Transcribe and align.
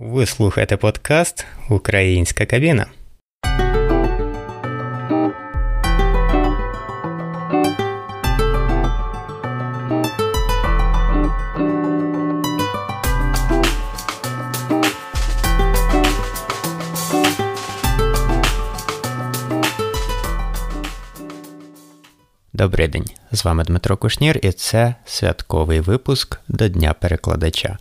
Ви 0.00 0.26
слухаєте 0.26 0.76
подкаст 0.76 1.46
Українська 1.68 2.46
кабіна. 2.46 2.86
Добрий 22.52 22.88
день, 22.88 23.04
з 23.32 23.44
вами 23.44 23.64
Дмитро 23.64 23.96
Кушнір, 23.96 24.40
і 24.42 24.52
це 24.52 24.94
святковий 25.04 25.80
випуск 25.80 26.40
до 26.48 26.68
Дня 26.68 26.92
перекладача. 26.92 27.78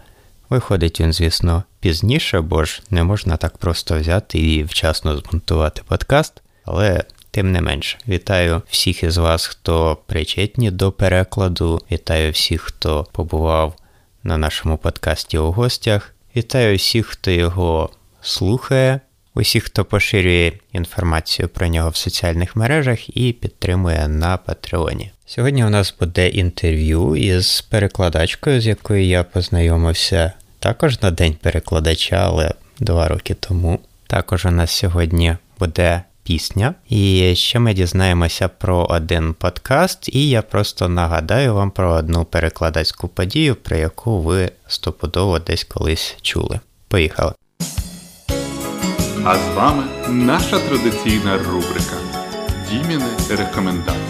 Виходить 0.50 1.02
він, 1.02 1.14
звісно, 1.14 1.64
пізніше, 1.80 2.42
бо 2.42 2.66
ж 2.66 2.82
не 2.90 3.04
можна 3.04 3.38
так 3.38 3.58
просто 3.58 4.00
взяти 4.00 4.40
і 4.40 4.64
вчасно 4.64 5.18
змонтувати 5.18 5.82
подкаст, 5.88 6.42
але 6.66 7.04
тим 7.32 7.52
не 7.52 7.62
менш, 7.62 7.98
вітаю 8.08 8.62
всіх 8.70 9.04
із 9.04 9.18
вас, 9.18 9.46
хто 9.46 9.98
причетні 10.06 10.72
до 10.72 10.92
перекладу. 10.92 11.82
Вітаю 11.92 12.32
всіх, 12.32 12.62
хто 12.62 13.08
побував 13.12 13.76
на 14.24 14.38
нашому 14.38 14.78
подкасті 14.78 15.38
у 15.38 15.52
гостях. 15.52 16.14
Вітаю 16.36 16.78
всіх, 16.78 17.08
хто 17.08 17.32
його 17.32 17.90
слухає, 18.22 19.00
усіх, 19.40 19.64
хто 19.64 19.86
поширює 19.86 20.52
інформацію 20.74 21.48
про 21.48 21.68
нього 21.68 21.90
в 21.90 21.96
соціальних 21.96 22.56
мережах 22.56 23.18
і 23.18 23.34
підтримує 23.34 24.08
на 24.08 24.38
Патреоні. 24.38 25.12
Сьогодні 25.26 25.66
у 25.66 25.70
нас 25.70 25.96
буде 26.00 26.28
інтерв'ю 26.30 27.16
із 27.16 27.62
перекладачкою, 27.62 28.62
з 28.62 28.68
якою 28.68 29.06
я 29.06 29.24
познайомився 29.24 30.32
також 30.60 31.02
на 31.02 31.12
день 31.12 31.36
перекладача, 31.42 32.16
але 32.16 32.54
два 32.80 33.08
роки 33.08 33.34
тому. 33.34 33.80
Також 34.08 34.46
у 34.46 34.52
нас 34.52 34.72
сьогодні 34.72 35.36
буде 35.60 36.02
пісня, 36.24 36.76
і 36.90 37.34
ще 37.36 37.60
ми 37.60 37.74
дізнаємося 37.74 38.48
про 38.48 38.88
один 38.90 39.34
подкаст, 39.34 40.10
і 40.10 40.30
я 40.30 40.42
просто 40.42 40.90
нагадаю 40.90 41.54
вам 41.54 41.72
про 41.72 41.92
одну 41.92 42.26
перекладацьку 42.26 43.08
подію, 43.08 43.56
про 43.56 43.78
яку 43.78 44.22
ви 44.22 44.52
стопудово 44.68 45.40
десь 45.40 45.64
колись 45.64 46.18
чули. 46.22 46.60
Поїхали! 46.88 47.34
А 49.32 49.36
з 49.36 49.48
вами 49.56 49.84
наша 50.08 50.60
традиційна 50.60 51.38
рубрика 51.38 51.98
Діміни 52.70 53.06
рекомендації. 53.30 54.04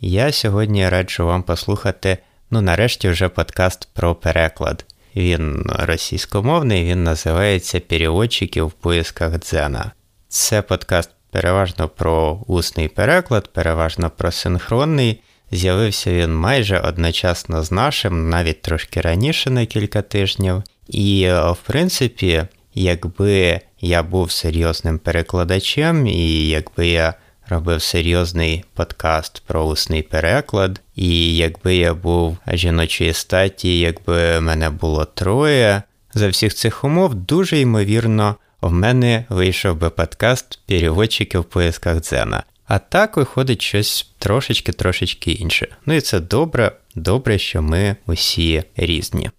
Я 0.00 0.32
сьогодні 0.32 0.88
раджу 0.88 1.26
вам 1.26 1.42
послухати, 1.42 2.18
ну 2.50 2.60
нарешті, 2.60 3.08
вже 3.08 3.28
подкаст 3.28 3.88
про 3.94 4.14
переклад. 4.14 4.84
Він 5.16 5.66
російськомовний, 5.78 6.84
він 6.84 7.04
називається 7.04 7.80
Переводчики 7.80 8.62
в 8.62 8.72
поисках 8.72 9.38
дзена. 9.38 9.92
Це 10.28 10.62
подкаст 10.62 11.10
переважно 11.30 11.88
про 11.88 12.42
усний 12.46 12.88
переклад, 12.88 13.52
переважно 13.52 14.10
про 14.10 14.32
синхронний. 14.32 15.20
З'явився 15.50 16.12
він 16.12 16.34
майже 16.34 16.78
одночасно 16.78 17.62
з 17.62 17.72
нашим, 17.72 18.28
навіть 18.28 18.62
трошки 18.62 19.00
раніше 19.00 19.50
на 19.50 19.66
кілька 19.66 20.02
тижнів. 20.02 20.62
І, 20.88 21.28
в 21.30 21.56
принципі, 21.66 22.42
якби 22.74 23.60
я 23.80 24.02
був 24.02 24.30
серйозним 24.30 24.98
перекладачем, 24.98 26.06
і 26.06 26.48
якби 26.48 26.88
я 26.88 27.14
робив 27.48 27.82
серйозний 27.82 28.64
подкаст 28.74 29.42
про 29.46 29.64
усний 29.64 30.02
переклад, 30.02 30.80
і 30.96 31.36
якби 31.36 31.76
я 31.76 31.94
був 31.94 32.38
жіночої 32.52 33.12
статі, 33.12 33.78
якби 33.78 34.40
мене 34.40 34.70
було 34.70 35.04
троє, 35.04 35.82
за 36.14 36.28
всіх 36.28 36.54
цих 36.54 36.84
умов 36.84 37.14
дуже 37.14 37.60
ймовірно 37.60 38.36
в 38.60 38.72
мене 38.72 39.24
вийшов 39.28 39.76
би 39.76 39.90
подкаст 39.90 40.60
переводчики 40.66 41.38
в 41.38 41.44
поисках 41.44 42.00
дзена. 42.00 42.42
А 42.68 42.78
так 42.78 43.16
виходить 43.16 43.62
щось 43.62 44.10
трошечки-трошечки 44.18 45.32
інше. 45.32 45.68
Ну 45.86 45.94
і 45.94 46.00
це 46.00 46.20
добре, 46.20 46.72
добре, 46.94 47.38
що 47.38 47.62
ми 47.62 47.96
усі 48.06 48.62
різні. 48.76 49.30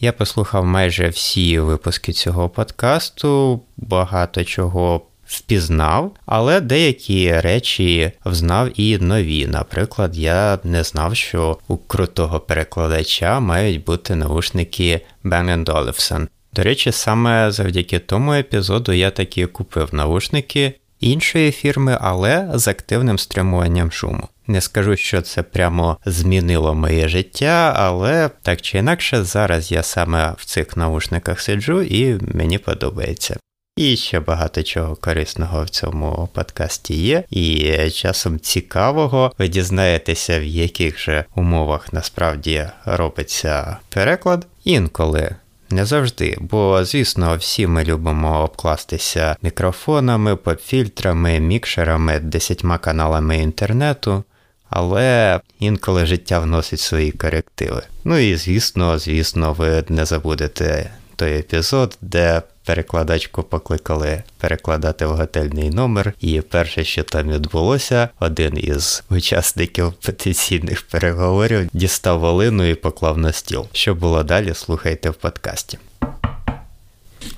Я 0.00 0.12
послухав 0.12 0.64
майже 0.64 1.08
всі 1.08 1.58
випуски 1.58 2.12
цього 2.12 2.48
подкасту, 2.48 3.62
багато 3.76 4.44
чого 4.44 5.06
впізнав, 5.26 6.16
але 6.26 6.60
деякі 6.60 7.40
речі 7.40 8.12
взнав 8.24 8.80
і 8.80 8.98
нові. 8.98 9.46
Наприклад, 9.46 10.16
я 10.16 10.58
не 10.64 10.84
знав, 10.84 11.16
що 11.16 11.58
у 11.68 11.76
крутого 11.76 12.40
перекладача 12.40 13.40
мають 13.40 13.84
бути 13.84 14.14
наушники 14.14 15.00
Bang 15.24 15.64
Olufsen. 15.64 16.28
До 16.52 16.62
речі, 16.62 16.92
саме 16.92 17.50
завдяки 17.50 17.98
тому 17.98 18.32
епізоду 18.32 18.92
я 18.92 19.10
таки 19.10 19.46
купив 19.46 19.94
наушники 19.94 20.74
іншої 21.02 21.52
фірми, 21.52 21.98
але 22.00 22.50
з 22.54 22.68
активним 22.68 23.18
стримуванням 23.18 23.92
шуму. 23.92 24.28
Не 24.46 24.60
скажу, 24.60 24.96
що 24.96 25.22
це 25.22 25.42
прямо 25.42 25.98
змінило 26.04 26.74
моє 26.74 27.08
життя, 27.08 27.74
але 27.76 28.30
так 28.42 28.60
чи 28.60 28.78
інакше, 28.78 29.24
зараз 29.24 29.72
я 29.72 29.82
саме 29.82 30.34
в 30.38 30.44
цих 30.44 30.76
наушниках 30.76 31.40
сиджу 31.40 31.82
і 31.82 32.18
мені 32.34 32.58
подобається. 32.58 33.36
І 33.76 33.96
ще 33.96 34.20
багато 34.20 34.62
чого 34.62 34.96
корисного 34.96 35.64
в 35.64 35.68
цьому 35.68 36.28
подкасті 36.32 36.94
є, 36.94 37.24
і 37.30 37.90
часом 37.90 38.40
цікавого 38.40 39.32
ви 39.38 39.48
дізнаєтеся, 39.48 40.40
в 40.40 40.44
яких 40.44 40.98
же 40.98 41.24
умовах 41.34 41.92
насправді 41.92 42.66
робиться 42.84 43.76
переклад. 43.88 44.46
Інколи 44.64 45.36
не 45.72 45.84
завжди, 45.84 46.36
бо, 46.40 46.84
звісно, 46.84 47.36
всі 47.36 47.66
ми 47.66 47.84
любимо 47.84 48.42
обкластися 48.42 49.36
мікрофонами, 49.42 50.36
попфільтрами, 50.36 51.40
мікшерами, 51.40 52.20
десятьма 52.20 52.78
каналами 52.78 53.38
інтернету, 53.38 54.24
але 54.70 55.40
інколи 55.58 56.06
життя 56.06 56.38
вносить 56.38 56.80
свої 56.80 57.12
корективи. 57.12 57.82
Ну 58.04 58.18
і 58.18 58.36
звісно, 58.36 58.98
звісно, 58.98 59.52
ви 59.52 59.84
не 59.88 60.04
забудете 60.04 60.90
той 61.16 61.38
епізод, 61.38 61.98
де 62.00 62.42
перекладачку 62.64 63.42
покликали 63.42 64.22
перекладати 64.38 65.06
в 65.06 65.10
готельний 65.10 65.70
номер, 65.70 66.14
і 66.20 66.40
перше, 66.40 66.84
що 66.84 67.02
там 67.02 67.30
відбулося, 67.30 68.08
один 68.20 68.58
із 68.58 69.02
учасників 69.10 69.92
петиційних 69.92 70.82
переговорів 70.82 71.68
дістав 71.72 72.20
волину 72.20 72.64
і 72.70 72.74
поклав 72.74 73.18
на 73.18 73.32
стіл. 73.32 73.66
Що 73.72 73.94
було 73.94 74.22
далі, 74.22 74.54
слухайте 74.54 75.10
в 75.10 75.14
подкасті. 75.14 75.78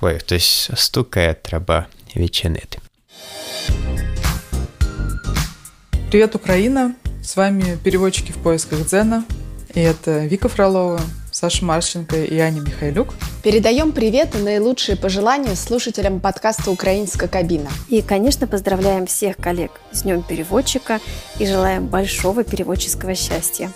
Ой, 0.01 0.19
хтось 0.19 0.71
стукає, 0.75 1.35
треба 1.43 1.87
відчинити. 2.17 2.79
Привет, 6.11 6.35
Украина! 6.35 6.95
С 7.23 7.37
вами 7.37 7.79
переводчики 7.83 8.33
в 8.33 8.37
поисках 8.37 8.87
Дзена. 8.87 9.25
И 9.75 9.81
это 9.81 10.29
Вика 10.29 10.49
Фролова, 10.49 11.01
Саша 11.44 11.66
Марченко 11.66 12.18
и 12.18 12.38
Аня 12.40 12.62
Михайлюк. 12.62 13.14
Передаем 13.44 13.92
привет 13.92 14.36
и 14.36 14.40
наилучшие 14.40 14.98
пожелания 14.98 15.56
слушателям 15.56 16.20
подкаста 16.20 16.72
«Украинская 16.72 17.30
кабина». 17.30 17.70
И, 17.88 18.02
конечно, 18.02 18.48
поздравляем 18.48 19.06
всех 19.06 19.38
коллег 19.38 19.72
с 19.92 20.02
Днем 20.04 20.24
переводчика 20.24 21.00
и 21.40 21.46
желаем 21.46 21.88
большого 21.88 22.44
переводческого 22.44 23.16
счастья. 23.16 23.72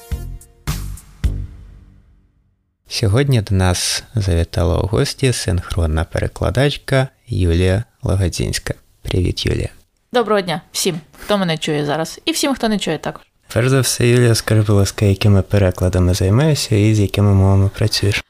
Сьогодні 2.88 3.42
до 3.42 3.56
нас 3.56 4.04
завітала 4.16 4.80
у 4.80 4.88
гості 4.88 5.34
синхронна 5.34 6.04
перекладачка 6.04 7.08
Юлія 7.28 7.84
Логодзінська. 8.04 8.74
Привіт, 9.02 9.46
Юлія. 9.46 9.70
Доброго 10.14 10.42
дня 10.42 10.62
всім, 10.72 11.00
хто 11.20 11.38
мене 11.38 11.58
чує 11.58 11.86
зараз, 11.86 12.20
і 12.26 12.32
всім, 12.32 12.56
хто 12.56 12.70
не 12.70 12.80
чує 12.80 12.98
також. 12.98 13.24
Перш 13.53 13.69
за 13.69 13.81
все, 13.81 14.09
Юлія, 14.09 14.35
скажи, 14.35 14.61
будь 14.61 14.77
ласка, 14.77 15.05
якими 15.05 15.43
перекладами 15.43 16.15
займаєшся 16.15 16.77
і 16.77 16.95
з 16.95 17.01
якими 17.01 17.35
мовами 17.35 17.71
працюєш? 17.75 18.25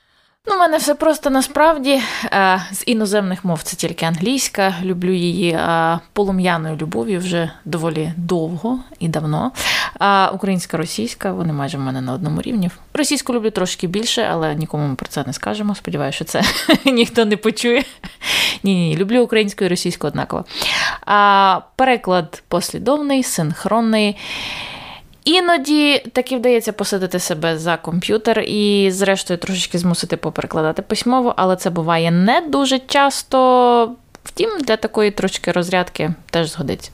Ну, 0.47 0.55
у 0.55 0.59
мене 0.59 0.79
все 0.79 0.95
просто 0.95 1.31
насправді 1.31 2.01
е, 2.25 2.63
з 2.73 2.83
іноземних 2.87 3.45
мов 3.45 3.63
це 3.63 3.77
тільки 3.77 4.07
англійська. 4.07 4.75
Люблю 4.83 5.13
її 5.13 5.51
е, 5.51 5.99
полум'яною 6.13 6.77
любов'ю 6.77 7.19
вже 7.19 7.51
доволі 7.65 8.13
довго 8.17 8.79
і 8.99 9.09
давно. 9.09 9.53
А 9.99 10.31
українська, 10.35 10.77
російська, 10.77 11.33
вони 11.33 11.53
майже 11.53 11.79
в 11.79 11.81
мене 11.81 12.01
на 12.01 12.13
одному 12.13 12.43
рівні. 12.43 12.71
Російську 12.95 13.35
люблю 13.35 13.51
трошки 13.51 13.87
більше, 13.87 14.29
але 14.33 14.55
нікому 14.55 14.87
ми 14.87 14.95
про 14.95 15.09
це 15.09 15.25
не 15.27 15.33
скажемо. 15.33 15.75
Сподіваюся, 15.75 16.17
що 16.17 16.25
це 16.25 16.43
ніхто 16.93 17.25
не 17.25 17.37
почує. 17.37 17.85
Ні, 18.63 18.75
ні, 18.75 18.97
люблю 18.97 19.23
українську 19.23 19.65
і 19.65 19.69
російську 19.69 20.07
однаково. 20.07 20.45
А 21.07 21.61
переклад 21.77 22.43
послідовний, 22.49 23.23
синхронний. 23.23 24.17
Іноді 25.29 25.99
таки 26.13 26.37
вдається 26.37 26.73
посадити 26.73 27.19
себе 27.19 27.59
за 27.59 27.77
комп'ютер 27.77 28.41
і, 28.41 28.91
зрештою, 28.91 29.39
трошечки 29.39 29.79
змусити 29.79 30.17
поперекладати 30.17 30.83
письмово, 30.83 31.35
але 31.37 31.57
це 31.57 31.71
буває 31.71 32.11
не 32.11 32.41
дуже 32.41 32.79
часто. 32.79 33.93
Втім, 34.25 34.51
для 34.61 34.77
такої 34.77 35.11
трошки 35.11 35.53
розрядки 35.53 36.15
теж 36.31 36.53
згодиться. 36.53 36.91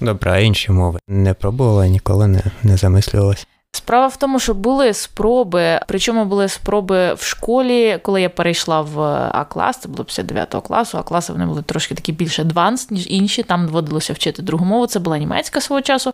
Добре, 0.00 0.30
а 0.30 0.38
інші 0.38 0.72
мови 0.72 0.98
не 1.08 1.34
пробувала, 1.34 1.86
ніколи 1.86 2.26
не, 2.26 2.42
не 2.62 2.76
замислювалася. 2.76 3.46
Справа 3.76 4.06
в 4.06 4.16
тому, 4.16 4.38
що 4.38 4.54
були 4.54 4.94
спроби, 4.94 5.80
причому 5.86 6.24
були 6.24 6.48
спроби 6.48 7.14
в 7.14 7.22
школі, 7.22 7.98
коли 8.02 8.22
я 8.22 8.28
перейшла 8.28 8.80
в 8.80 9.00
А 9.32 9.44
клас, 9.44 9.78
це 9.80 9.88
було 9.88 10.04
59 10.04 10.54
класу, 10.66 10.98
а 10.98 11.02
класи 11.02 11.32
вони 11.32 11.46
були 11.46 11.62
трошки 11.62 11.94
такі 11.94 12.12
більше 12.12 12.42
адванс, 12.42 12.90
ніж 12.90 13.06
інші. 13.10 13.42
Там 13.42 13.66
доводилося 13.66 14.12
вчити 14.12 14.42
другу 14.42 14.64
мову. 14.64 14.86
Це 14.86 14.98
була 14.98 15.18
німецька 15.18 15.60
свого 15.60 15.82
часу. 15.82 16.12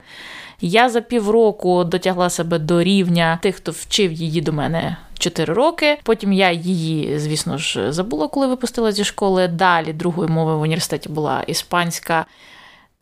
Я 0.61 0.89
за 0.89 1.01
півроку 1.01 1.85
дотягла 1.85 2.31
себе 2.31 2.59
до 2.59 2.83
рівня 2.83 3.39
тих, 3.43 3.57
хто 3.57 3.73
вчив 3.73 4.13
її 4.13 4.41
до 4.41 4.53
мене 4.53 4.97
4 5.19 5.55
роки. 5.55 5.99
Потім 6.03 6.33
я 6.33 6.51
її, 6.51 7.19
звісно 7.19 7.59
ж, 7.59 7.93
забула, 7.93 8.29
коли 8.29 8.47
випустила 8.47 8.93
зі 8.93 9.05
школи. 9.05 9.49
Далі 9.49 9.93
другою 9.93 10.29
мовою 10.29 10.59
в 10.59 10.61
університеті 10.61 11.09
була 11.09 11.43
іспанська. 11.47 12.27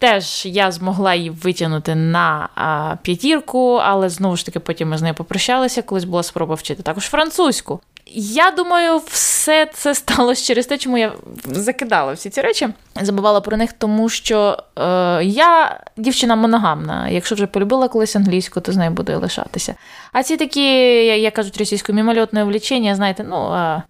Теж 0.01 0.47
я 0.47 0.73
змогла 0.73 1.15
її 1.15 1.31
витягнути 1.31 1.95
на 1.95 2.49
а, 2.55 2.97
п'ятірку, 3.03 3.75
але 3.75 4.09
знову 4.09 4.37
ж 4.37 4.47
таки 4.47 4.61
потім 4.61 4.89
ми 4.89 4.99
з 4.99 5.03
нею 5.03 5.15
попрощалися, 5.15 5.83
колись 5.83 6.05
була 6.05 6.23
спроба 6.23 6.55
вчити 6.55 6.83
також 6.83 7.05
французьку. 7.05 7.81
Я 8.13 8.51
думаю, 8.51 8.99
все 9.07 9.67
це 9.75 9.95
сталося 9.95 10.47
через 10.47 10.67
те, 10.67 10.79
чому 10.79 10.99
я 10.99 11.13
закидала 11.45 12.13
всі 12.13 12.31
ці 12.31 12.41
речі, 12.41 12.69
забувала 13.01 13.41
про 13.41 13.57
них, 13.57 13.73
тому 13.73 14.09
що 14.09 14.59
е, 14.79 14.85
я 15.25 15.81
дівчина 15.97 16.37
моногамна. 16.37 17.09
Якщо 17.09 17.35
вже 17.35 17.47
полюбила 17.47 17.89
колись 17.89 18.17
англійську, 18.17 18.61
то 18.61 18.73
з 18.73 18.77
нею 18.77 18.91
буду 18.91 19.19
лишатися. 19.19 19.75
А 20.13 20.23
ці 20.23 20.37
такі, 20.37 20.67
як 21.07 21.35
кажуть 21.35 21.59
російською, 21.59 21.97
мімольотне 21.97 22.45
влічення, 22.45 22.95
знаєте, 22.95 23.25
ну. 23.29 23.55
Е, 23.55 23.83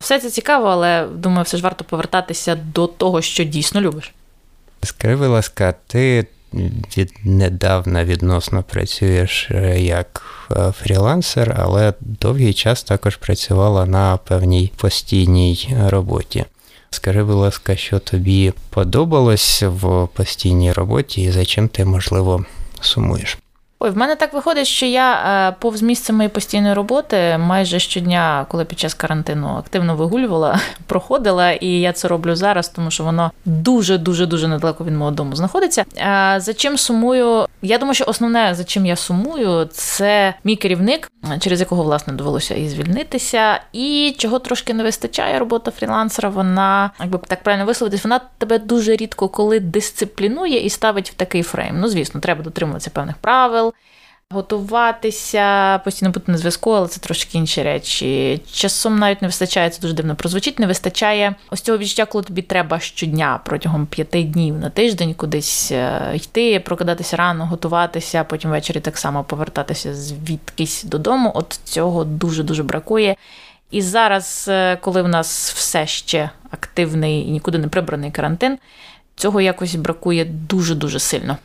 все 0.00 0.18
це 0.18 0.30
цікаво, 0.30 0.66
але 0.66 1.06
думаю, 1.06 1.42
все 1.42 1.56
ж 1.56 1.62
варто 1.62 1.84
повертатися 1.84 2.56
до 2.56 2.86
того, 2.86 3.22
що 3.22 3.44
дійсно 3.44 3.80
любиш. 3.80 4.12
Скажи, 4.82 5.16
будь 5.16 5.28
ласка, 5.28 5.74
ти 5.86 6.26
віднедавна 6.96 8.04
відносно 8.04 8.62
працюєш 8.62 9.48
е, 9.50 9.80
як 9.80 10.22
е, 10.50 10.72
фрілансер, 10.72 11.56
але 11.58 11.94
довгий 12.00 12.54
час 12.54 12.82
також 12.82 13.16
працювала 13.16 13.86
на 13.86 14.16
певній 14.16 14.72
постійній 14.76 15.76
роботі. 15.86 16.44
Скажи, 16.90 17.24
будь 17.24 17.34
ласка, 17.34 17.76
що 17.76 17.98
тобі 17.98 18.52
подобалось 18.70 19.62
в 19.62 20.08
постійній 20.14 20.72
роботі 20.72 21.22
і 21.22 21.30
за 21.30 21.44
чим 21.44 21.68
ти, 21.68 21.84
можливо, 21.84 22.44
сумуєш? 22.80 23.38
Ой, 23.80 23.90
в 23.90 23.96
мене 23.96 24.16
так 24.16 24.32
виходить, 24.32 24.66
що 24.66 24.86
я 24.86 25.12
е, 25.14 25.56
повз 25.60 25.82
місце 25.82 26.12
моєї 26.12 26.28
постійної 26.28 26.74
роботи 26.74 27.38
майже 27.38 27.78
щодня, 27.78 28.46
коли 28.48 28.64
під 28.64 28.78
час 28.78 28.94
карантину 28.94 29.48
активно 29.48 29.96
вигулювала, 29.96 30.60
проходила, 30.86 31.52
і 31.52 31.66
я 31.66 31.92
це 31.92 32.08
роблю 32.08 32.36
зараз, 32.36 32.68
тому 32.68 32.90
що 32.90 33.04
воно 33.04 33.32
дуже 33.44 33.98
дуже 33.98 34.26
дуже 34.26 34.48
недалеко 34.48 34.84
від 34.84 34.94
мого 34.94 35.10
дому 35.10 35.36
знаходиться. 35.36 35.84
Е, 35.96 36.40
за 36.40 36.54
чим 36.54 36.78
сумую? 36.78 37.46
Я 37.62 37.78
думаю, 37.78 37.94
що 37.94 38.04
основне 38.04 38.54
за 38.54 38.64
чим 38.64 38.86
я 38.86 38.96
сумую, 38.96 39.68
це 39.72 40.34
мій 40.44 40.56
керівник, 40.56 41.10
через 41.40 41.60
якого 41.60 41.82
власне 41.82 42.12
довелося 42.12 42.54
і 42.54 42.68
звільнитися, 42.68 43.60
і 43.72 44.14
чого 44.18 44.38
трошки 44.38 44.74
не 44.74 44.82
вистачає 44.82 45.38
робота 45.38 45.70
фрілансера. 45.70 46.28
Вона, 46.28 46.90
якби 47.00 47.18
так 47.26 47.42
правильно 47.42 47.66
висловитись, 47.66 48.04
вона 48.04 48.20
тебе 48.38 48.58
дуже 48.58 48.96
рідко 48.96 49.28
коли 49.28 49.60
дисциплінує 49.60 50.66
і 50.66 50.70
ставить 50.70 51.10
в 51.10 51.14
такий 51.14 51.42
фрейм. 51.42 51.80
Ну 51.80 51.88
звісно, 51.88 52.20
треба 52.20 52.42
дотримуватися 52.42 52.90
певних 52.90 53.16
правил 53.16 53.67
готуватися, 54.30 55.78
постійно 55.78 56.10
бути 56.10 56.32
на 56.32 56.38
зв'язку, 56.38 56.70
але 56.70 56.88
це 56.88 57.00
трошки 57.00 57.38
інші 57.38 57.62
речі. 57.62 58.40
Часом 58.52 58.98
навіть 58.98 59.22
не 59.22 59.28
вистачає, 59.28 59.70
це 59.70 59.80
дуже 59.80 59.94
дивно 59.94 60.16
прозвучить, 60.16 60.58
не 60.58 60.66
вистачає 60.66 61.34
ось 61.50 61.60
цього 61.60 61.78
відчуття, 61.78 62.06
коли 62.06 62.24
тобі 62.24 62.42
треба 62.42 62.80
щодня 62.80 63.40
протягом 63.44 63.86
п'яти 63.86 64.22
днів 64.22 64.58
на 64.58 64.70
тиждень 64.70 65.14
кудись 65.14 65.72
е, 65.72 66.12
йти, 66.14 66.60
прокидатися 66.60 67.16
рано, 67.16 67.46
готуватися, 67.46 68.24
потім 68.24 68.50
ввечері 68.50 68.80
так 68.80 68.98
само 68.98 69.24
повертатися 69.24 69.94
звідкись 69.94 70.84
додому. 70.84 71.32
От 71.34 71.60
цього 71.64 72.04
дуже-дуже 72.04 72.62
бракує. 72.62 73.16
І 73.70 73.82
зараз, 73.82 74.46
е, 74.48 74.76
коли 74.76 75.02
в 75.02 75.08
нас 75.08 75.52
все 75.52 75.86
ще 75.86 76.30
активний 76.50 77.20
і 77.28 77.30
нікуди 77.30 77.58
не 77.58 77.68
прибраний 77.68 78.10
карантин, 78.10 78.58
цього 79.16 79.40
якось 79.40 79.74
бракує 79.74 80.24
дуже-дуже 80.24 80.98
сильно. 80.98 81.36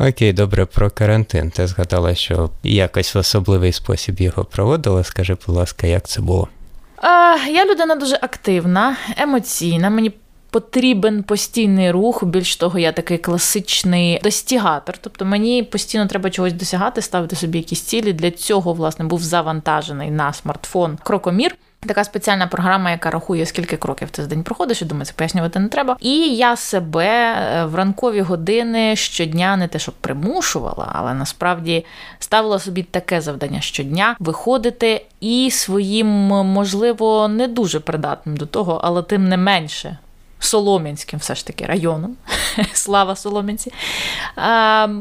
Окей, 0.00 0.32
добре, 0.32 0.66
про 0.66 0.90
карантин. 0.90 1.50
Ти 1.50 1.66
згадала, 1.66 2.14
що 2.14 2.50
якось 2.62 3.14
в 3.14 3.18
особливий 3.18 3.72
спосіб 3.72 4.20
його 4.20 4.44
проводила. 4.44 5.04
Скажи, 5.04 5.36
будь 5.46 5.56
ласка, 5.56 5.86
як 5.86 6.08
це 6.08 6.20
було? 6.20 6.48
А, 6.96 7.36
Я 7.50 7.64
людина 7.64 7.94
дуже 7.94 8.18
активна, 8.22 8.96
емоційна. 9.16 9.90
Мені 9.90 10.12
потрібен 10.50 11.22
постійний 11.22 11.90
рух. 11.90 12.24
Більш 12.24 12.56
того, 12.56 12.78
я 12.78 12.92
такий 12.92 13.18
класичний 13.18 14.20
достігатор. 14.22 14.98
Тобто 15.00 15.24
мені 15.24 15.62
постійно 15.62 16.06
треба 16.06 16.30
чогось 16.30 16.52
досягати, 16.52 17.02
ставити 17.02 17.36
собі 17.36 17.58
якісь 17.58 17.80
цілі. 17.80 18.12
Для 18.12 18.30
цього, 18.30 18.72
власне, 18.72 19.04
був 19.04 19.22
завантажений 19.22 20.10
на 20.10 20.32
смартфон 20.32 20.98
крокомір. 21.02 21.56
Така 21.86 22.04
спеціальна 22.04 22.46
програма, 22.46 22.90
яка 22.90 23.10
рахує, 23.10 23.46
скільки 23.46 23.76
кроків 23.76 24.10
ти 24.10 24.22
за 24.22 24.28
день 24.28 24.42
проходиш, 24.42 24.82
і 24.82 24.84
думаю, 24.84 25.06
це 25.06 25.12
пояснювати 25.16 25.58
не 25.58 25.68
треба. 25.68 25.96
І 26.00 26.36
я 26.36 26.56
себе 26.56 27.06
е, 27.06 27.64
в 27.64 27.74
ранкові 27.74 28.20
години 28.20 28.96
щодня 28.96 29.56
не 29.56 29.68
те, 29.68 29.78
щоб 29.78 29.94
примушувала, 29.94 30.92
але 30.92 31.14
насправді 31.14 31.86
ставила 32.18 32.58
собі 32.58 32.82
таке 32.82 33.20
завдання 33.20 33.60
щодня 33.60 34.16
виходити 34.18 35.06
і 35.20 35.50
своїм, 35.50 36.06
можливо, 36.28 37.28
не 37.28 37.48
дуже 37.48 37.80
придатним 37.80 38.36
до 38.36 38.46
того, 38.46 38.80
але 38.84 39.02
тим 39.02 39.28
не 39.28 39.36
менше. 39.36 39.98
Солом'янським, 40.40 41.18
все 41.18 41.34
ж 41.34 41.46
таки, 41.46 41.66
районом, 41.66 42.16
слава 42.72 43.16
Солом'янці, 43.16 43.72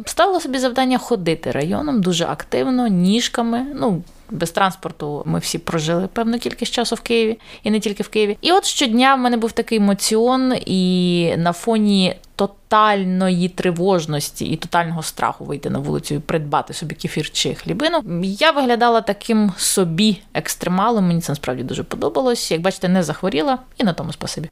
ставила 0.06 0.40
собі 0.40 0.60
завдання 0.60 0.98
ходити 0.98 1.52
районом 1.52 2.02
дуже 2.02 2.26
активно, 2.26 2.88
ніжками. 2.88 3.66
ну, 3.76 4.02
без 4.30 4.52
транспорту 4.52 5.24
ми 5.26 5.40
всі 5.40 5.58
прожили 5.58 6.08
певну 6.08 6.40
кількість 6.40 6.74
часу 6.74 6.96
в 6.96 7.02
Києві 7.02 7.40
і 7.64 7.72
не 7.72 7.80
тільки 7.80 8.04
в 8.04 8.08
Києві. 8.08 8.38
І 8.42 8.52
от 8.52 8.66
щодня 8.66 9.16
в 9.16 9.20
мене 9.20 9.38
був 9.38 9.52
такий 9.52 9.78
емоціон, 9.78 10.54
і 10.66 11.34
на 11.38 11.54
фоні 11.54 12.16
тотальної 12.36 13.50
тривожності 13.50 14.46
і 14.46 14.56
тотального 14.56 15.04
страху 15.04 15.46
вийти 15.46 15.70
на 15.70 15.80
вулицю 15.80 16.16
і 16.16 16.20
придбати 16.20 16.74
собі 16.74 16.96
кефір 16.96 17.30
чи 17.30 17.56
хлібину. 17.56 18.22
Я 18.24 18.52
виглядала 18.52 19.02
таким 19.02 19.52
собі 19.58 20.22
екстремалом. 20.34 21.08
Мені 21.08 21.22
це 21.22 21.32
насправді 21.32 21.64
дуже 21.64 21.84
подобалось. 21.84 22.52
Як 22.52 22.62
бачите, 22.62 22.88
не 22.88 23.04
захворіла, 23.04 23.60
і 23.78 23.84
на 23.84 23.94
тому 23.94 24.14
спасибі. 24.14 24.50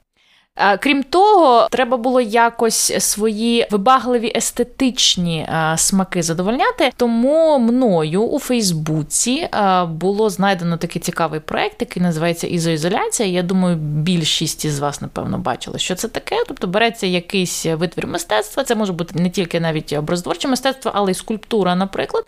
Крім 0.79 1.03
того, 1.03 1.67
треба 1.71 1.97
було 1.97 2.21
якось 2.21 3.05
свої 3.05 3.67
вибагливі 3.71 4.31
естетичні 4.35 5.47
смаки 5.75 6.23
задовольняти. 6.23 6.91
Тому 6.97 7.59
мною 7.59 8.21
у 8.21 8.39
Фейсбуці 8.39 9.49
було 9.87 10.29
знайдено 10.29 10.77
такий 10.77 11.01
цікавий 11.01 11.39
проект, 11.39 11.75
який 11.79 12.03
називається 12.03 12.47
Ізоізоляція. 12.47 13.29
Я 13.29 13.43
думаю, 13.43 13.75
більшість 13.75 14.65
із 14.65 14.79
вас, 14.79 15.01
напевно, 15.01 15.37
бачили, 15.37 15.79
що 15.79 15.95
це 15.95 16.07
таке. 16.07 16.35
Тобто 16.47 16.67
береться 16.67 17.07
якийсь 17.07 17.65
витвір 17.65 18.07
мистецтва. 18.07 18.63
Це 18.63 18.75
може 18.75 18.93
бути 18.93 19.19
не 19.19 19.29
тільки 19.29 19.59
навіть 19.59 19.93
образотворче 19.93 20.47
мистецтво, 20.47 20.91
але 20.95 21.11
й 21.11 21.15
скульптура, 21.15 21.75
наприклад. 21.75 22.25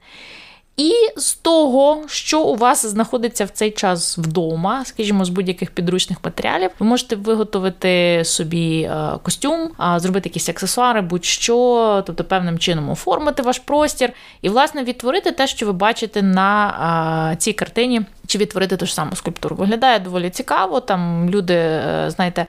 І 0.78 0.94
з 1.16 1.34
того, 1.34 2.04
що 2.08 2.42
у 2.42 2.56
вас 2.56 2.86
знаходиться 2.86 3.46
в 3.46 3.50
цей 3.50 3.72
час 3.72 4.18
вдома, 4.18 4.86
скажімо, 4.86 5.26
з 5.26 5.30
будь-яких 5.30 5.72
підручних 5.72 6.18
матеріалів, 6.24 6.70
ви 6.80 6.86
можете 6.86 7.16
виготовити 7.16 8.22
собі 8.26 8.82
е, 8.82 9.12
костюм, 9.24 9.72
зробити 9.96 10.30
якісь 10.30 10.50
аксесуари, 10.50 11.02
будь-що, 11.02 12.04
тобто 12.06 12.24
певним 12.24 12.60
чином 12.60 12.90
оформити 12.90 13.42
ваш 13.42 13.60
простір 13.60 14.14
і, 14.42 14.50
власне, 14.50 14.84
відтворити 14.84 15.32
те, 15.32 15.48
що 15.48 15.66
ви 15.66 15.74
бачите 15.74 16.22
на 16.22 17.36
цій 17.40 17.54
картині, 17.54 18.02
чи 18.28 18.38
відтворити 18.38 18.78
ту 18.78 18.86
ж 18.86 18.94
саму 18.94 19.16
скульптуру. 19.16 19.56
Виглядає 19.56 20.00
доволі 20.00 20.30
цікаво. 20.30 20.80
Там 20.80 21.30
люди, 21.30 21.54
е, 21.54 22.06
знаєте 22.08 22.46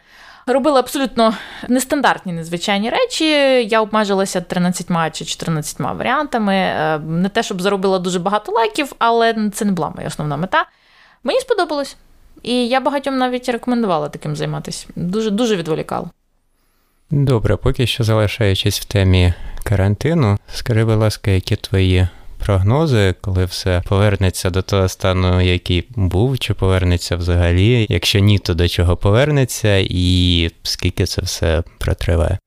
робила 0.52 0.80
абсолютно 0.80 1.34
нестандартні 1.68 2.32
незвичайні 2.32 2.90
речі. 2.90 3.24
Я 3.68 3.80
обмежилася 3.80 4.40
13 4.40 5.16
чи 5.16 5.24
14 5.24 5.80
варіантами. 5.80 6.54
Е, 6.54 6.98
не 6.98 7.28
те, 7.28 7.42
щоб 7.42 7.62
заробила 7.62 7.98
дуже 7.98 8.18
багато 8.18 8.52
лайків, 8.52 8.92
але 8.98 9.50
це 9.54 9.64
не 9.64 9.72
була 9.72 9.92
моя 9.96 10.08
основна 10.08 10.36
мета. 10.36 10.64
Мені 11.24 11.40
сподобалось. 11.40 11.96
І 12.42 12.68
я 12.68 12.80
багатьом 12.80 13.18
навіть 13.18 13.48
рекомендувала 13.48 14.08
таким 14.08 14.36
займатися. 14.36 14.86
Дуже 14.96 15.30
дуже 15.30 15.56
відволікало. 15.56 16.10
Добре, 17.10 17.56
поки 17.56 17.86
що 17.86 18.04
залишаючись 18.04 18.80
в 18.80 18.84
темі 18.84 19.34
карантину, 19.64 20.38
скажи, 20.54 20.84
будь 20.84 20.98
ласка, 20.98 21.30
які 21.30 21.56
твої 21.56 22.08
прогнози, 22.38 23.14
коли 23.20 23.44
все 23.44 23.82
повернеться 23.88 24.50
до 24.50 24.62
того 24.62 24.88
стану, 24.88 25.40
який 25.40 25.88
був, 25.96 26.38
чи 26.38 26.54
повернеться 26.54 27.16
взагалі. 27.16 27.86
Якщо 27.88 28.18
ні, 28.18 28.38
то 28.38 28.54
до 28.54 28.68
чого 28.68 28.96
повернеться, 28.96 29.76
і 29.76 30.50
скільки 30.62 31.06
це 31.06 31.22
все 31.22 31.62
протриває. 31.78 32.38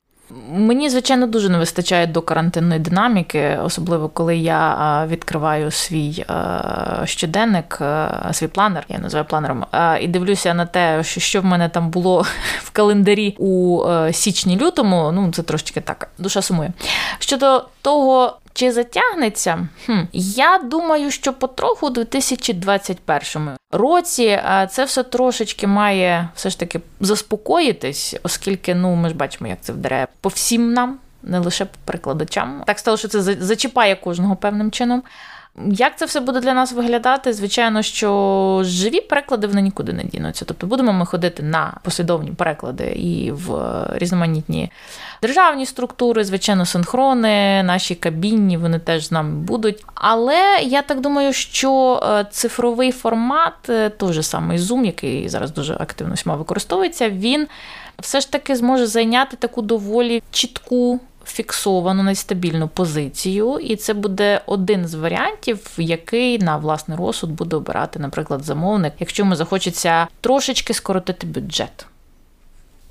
Мені, 0.51 0.89
звичайно, 0.89 1.27
дуже 1.27 1.49
не 1.49 1.57
вистачає 1.57 2.07
до 2.07 2.21
карантинної 2.21 2.79
динаміки, 2.79 3.59
особливо 3.63 4.09
коли 4.09 4.37
я 4.37 5.05
відкриваю 5.09 5.71
свій 5.71 6.25
щоденник, 7.05 7.81
свій 8.31 8.47
планер, 8.47 8.85
я 8.89 8.99
називаю 8.99 9.25
планером, 9.25 9.65
і 10.01 10.07
дивлюся 10.07 10.53
на 10.53 10.65
те, 10.65 11.03
що 11.03 11.41
в 11.41 11.45
мене 11.45 11.69
там 11.69 11.89
було 11.89 12.25
в 12.63 12.69
календарі 12.69 13.35
у 13.37 13.83
січні-лютому. 14.11 15.11
Ну, 15.11 15.31
це 15.31 15.43
трошечки 15.43 15.81
так, 15.81 16.07
душа 16.17 16.41
сумує. 16.41 16.71
Щодо 17.19 17.65
того, 17.81 18.37
Чи 18.53 18.71
затягнеться? 18.71 19.67
Хм. 19.85 19.99
Я 20.13 20.57
думаю, 20.57 21.11
що 21.11 21.33
потроху 21.33 21.87
у 21.87 21.89
2021 21.89 23.49
році 23.71 24.39
це 24.69 24.85
все 24.85 25.03
трошечки 25.03 25.67
має 25.67 26.29
все 26.35 26.49
ж 26.49 26.59
таки 26.59 26.79
заспокоїтись, 26.99 28.15
оскільки 28.23 28.75
ну 28.75 28.95
ми 28.95 29.09
ж 29.09 29.15
бачимо, 29.15 29.47
як 29.47 29.61
це 29.61 29.73
вдаряє 29.73 30.07
по 30.21 30.29
всім 30.29 30.73
нам, 30.73 30.97
не 31.23 31.39
лише 31.39 31.65
по 31.65 31.77
перекладачам. 31.85 32.63
Так 32.67 32.79
стало, 32.79 32.97
що 32.97 33.07
це 33.07 33.21
зачіпає 33.21 33.95
кожного 33.95 34.35
певним 34.35 34.71
чином. 34.71 35.03
Як 35.65 35.97
це 35.97 36.05
все 36.05 36.19
буде 36.19 36.39
для 36.39 36.53
нас 36.53 36.71
виглядати? 36.71 37.33
Звичайно, 37.33 37.81
що 37.81 38.61
живі 38.65 39.01
переклади 39.01 39.47
вони 39.47 39.61
нікуди 39.61 39.93
не 39.93 40.03
дінуться. 40.03 40.45
Тобто 40.45 40.67
будемо 40.67 40.93
ми 40.93 41.05
ходити 41.05 41.43
на 41.43 41.77
послідовні 41.83 42.31
переклади 42.31 42.85
і 42.85 43.31
в 43.31 43.59
різноманітні 43.93 44.71
державні 45.21 45.65
структури, 45.65 46.23
звичайно, 46.23 46.65
синхрони, 46.65 47.63
наші 47.63 47.95
кабінні, 47.95 48.57
вони 48.57 48.79
теж 48.79 49.07
з 49.07 49.11
нами 49.11 49.35
будуть. 49.35 49.85
Але 49.93 50.59
я 50.63 50.81
так 50.81 51.01
думаю, 51.01 51.33
що 51.33 52.01
е, 52.03 52.25
цифровий 52.31 52.91
формат, 52.91 53.69
е, 53.69 53.89
той 53.89 54.13
же 54.13 54.23
самий 54.23 54.57
Zoom, 54.57 54.85
який 54.85 55.29
зараз 55.29 55.51
дуже 55.51 55.73
активно 55.73 56.13
всіма 56.13 56.35
використовується, 56.35 57.09
він 57.09 57.47
все 57.99 58.21
ж 58.21 58.31
таки 58.31 58.55
зможе 58.55 58.87
зайняти 58.87 59.37
таку 59.37 59.61
доволі 59.61 60.23
чітку 60.31 60.99
фіксовану 61.25 62.03
нестабільну 62.03 62.67
позицію, 62.67 63.59
і 63.59 63.75
це 63.75 63.93
буде 63.93 64.41
один 64.45 64.87
з 64.87 64.93
варіантів, 64.93 65.59
який 65.77 66.39
на 66.39 66.57
власний 66.57 66.97
розсуд 66.97 67.31
буде 67.31 67.55
обирати, 67.55 67.99
наприклад, 67.99 68.43
замовник, 68.43 68.93
якщо 68.99 69.23
йому 69.23 69.35
захочеться 69.35 70.07
трошечки 70.21 70.73
скоротити 70.73 71.27
бюджет. 71.27 71.85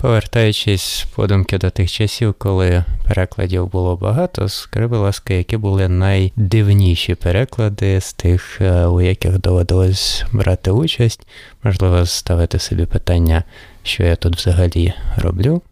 Повертаючись 0.00 1.06
подумки 1.14 1.58
до 1.58 1.70
тих 1.70 1.90
часів, 1.90 2.34
коли 2.38 2.84
перекладів 3.08 3.66
було 3.66 3.96
багато, 3.96 4.48
скажи, 4.48 4.86
будь 4.86 4.98
ласка, 4.98 5.34
які 5.34 5.56
були 5.56 5.88
найдивніші 5.88 7.14
переклади 7.14 8.00
з 8.00 8.12
тих, 8.12 8.60
е, 8.60 8.86
у 8.86 9.00
яких 9.00 9.38
доводилось 9.38 10.24
брати 10.32 10.70
участь, 10.70 11.26
можливо, 11.62 12.06
ставити 12.06 12.58
собі 12.58 12.86
питання, 12.86 13.44
що 13.82 14.02
я 14.02 14.16
тут 14.16 14.36
взагалі 14.36 14.94
роблю. 15.16 15.62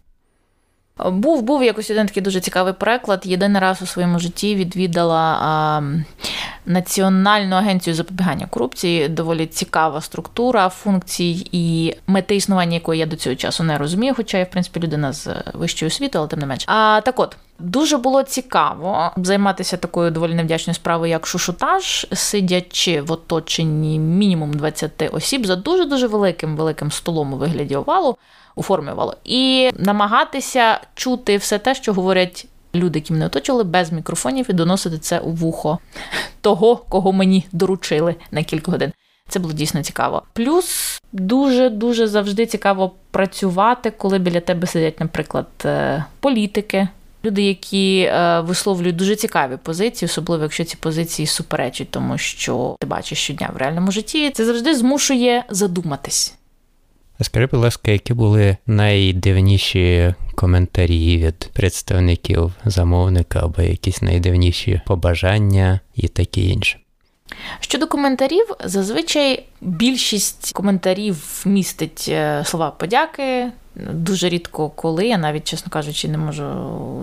Був 1.05 1.41
був 1.41 1.63
якось 1.63 1.91
один 1.91 2.07
такий 2.07 2.23
дуже 2.23 2.39
цікавий 2.39 2.73
переклад. 2.73 3.25
Єдиний 3.25 3.61
раз 3.61 3.81
у 3.81 3.85
своєму 3.85 4.19
житті 4.19 4.55
відвідала 4.55 5.37
а, 5.41 5.81
Національну 6.65 7.55
агенцію 7.55 7.93
запобігання 7.93 8.47
корупції. 8.49 9.07
Доволі 9.07 9.45
цікава 9.45 10.01
структура 10.01 10.69
функцій 10.69 11.47
і 11.51 11.95
мети 12.07 12.35
існування, 12.35 12.73
якої 12.73 12.99
я 12.99 13.05
до 13.05 13.15
цього 13.15 13.35
часу 13.35 13.63
не 13.63 13.77
розумію, 13.77 14.13
хоча 14.15 14.37
я, 14.37 14.43
в 14.43 14.49
принципі, 14.49 14.79
людина 14.79 15.13
з 15.13 15.27
вищою 15.53 15.87
освітою, 15.87 16.21
але 16.21 16.27
тим 16.27 16.39
не 16.39 16.45
менш. 16.45 16.63
А 16.67 17.01
так 17.05 17.19
от. 17.19 17.37
Дуже 17.59 17.97
було 17.97 18.23
цікаво 18.23 19.11
займатися 19.17 19.77
такою 19.77 20.11
доволі 20.11 20.33
невдячною 20.33 20.75
справою, 20.75 21.11
як 21.11 21.27
шушутаж, 21.27 22.07
сидячи 22.13 23.01
в 23.01 23.11
оточенні 23.11 23.99
мінімум 23.99 24.53
20 24.53 24.91
осіб 25.11 25.45
за 25.45 25.55
дуже 25.55 25.85
дуже 25.85 26.07
великим 26.07 26.55
великим 26.55 26.91
столом 26.91 27.33
у 27.33 27.37
вигляді 27.37 27.75
овалу 27.75 28.17
у 28.55 28.63
формі 28.63 28.91
овалу, 28.91 29.13
і 29.23 29.69
намагатися 29.77 30.79
чути 30.95 31.37
все 31.37 31.59
те, 31.59 31.75
що 31.75 31.93
говорять 31.93 32.47
люди, 32.75 32.99
які 32.99 33.13
мене 33.13 33.25
оточували, 33.25 33.63
без 33.63 33.91
мікрофонів, 33.91 34.45
і 34.49 34.53
доносити 34.53 34.97
це 34.97 35.19
у 35.19 35.31
вухо 35.31 35.79
того, 36.41 36.75
кого 36.75 37.11
мені 37.11 37.47
доручили 37.51 38.15
на 38.31 38.43
кілька 38.43 38.71
годин. 38.71 38.91
Це 39.29 39.39
було 39.39 39.53
дійсно 39.53 39.83
цікаво. 39.83 40.23
Плюс 40.33 40.99
дуже 41.11 41.69
дуже 41.69 42.07
завжди 42.07 42.45
цікаво 42.45 42.91
працювати, 43.11 43.91
коли 43.91 44.19
біля 44.19 44.39
тебе 44.39 44.67
сидять, 44.67 44.99
наприклад, 44.99 45.47
е, 45.65 46.05
політики. 46.19 46.87
Люди, 47.25 47.41
які 47.41 47.99
е, 47.99 48.39
висловлюють 48.39 48.95
дуже 48.95 49.15
цікаві 49.15 49.57
позиції, 49.63 50.09
особливо 50.09 50.43
якщо 50.43 50.63
ці 50.63 50.77
позиції 50.77 51.25
суперечать, 51.25 51.91
тому 51.91 52.17
що 52.17 52.75
ти 52.79 52.87
бачиш 52.87 53.17
щодня 53.17 53.49
в 53.53 53.57
реальному 53.57 53.91
житті, 53.91 54.31
це 54.31 54.45
завжди 54.45 54.75
змушує 54.75 55.43
задуматись. 55.49 56.35
Скажи, 57.21 57.45
будь 57.45 57.59
ласка, 57.59 57.91
які 57.91 58.13
були 58.13 58.57
найдивніші 58.67 60.13
коментарі 60.35 61.17
від 61.17 61.49
представників 61.53 62.53
замовника 62.65 63.39
або 63.43 63.61
якісь 63.61 64.01
найдивніші 64.01 64.81
побажання 64.85 65.79
і 65.95 66.07
таке 66.07 66.41
інше? 66.41 66.79
Щодо 67.59 67.87
коментарів, 67.87 68.45
зазвичай 68.65 69.43
більшість 69.61 70.53
коментарів 70.53 71.41
містить 71.45 72.05
е, 72.09 72.43
слова 72.45 72.71
подяки. 72.71 73.51
Дуже 73.93 74.29
рідко 74.29 74.69
коли, 74.69 75.07
я 75.07 75.17
навіть, 75.17 75.43
чесно 75.43 75.71
кажучи, 75.71 76.07
не 76.07 76.17
можу 76.17 76.45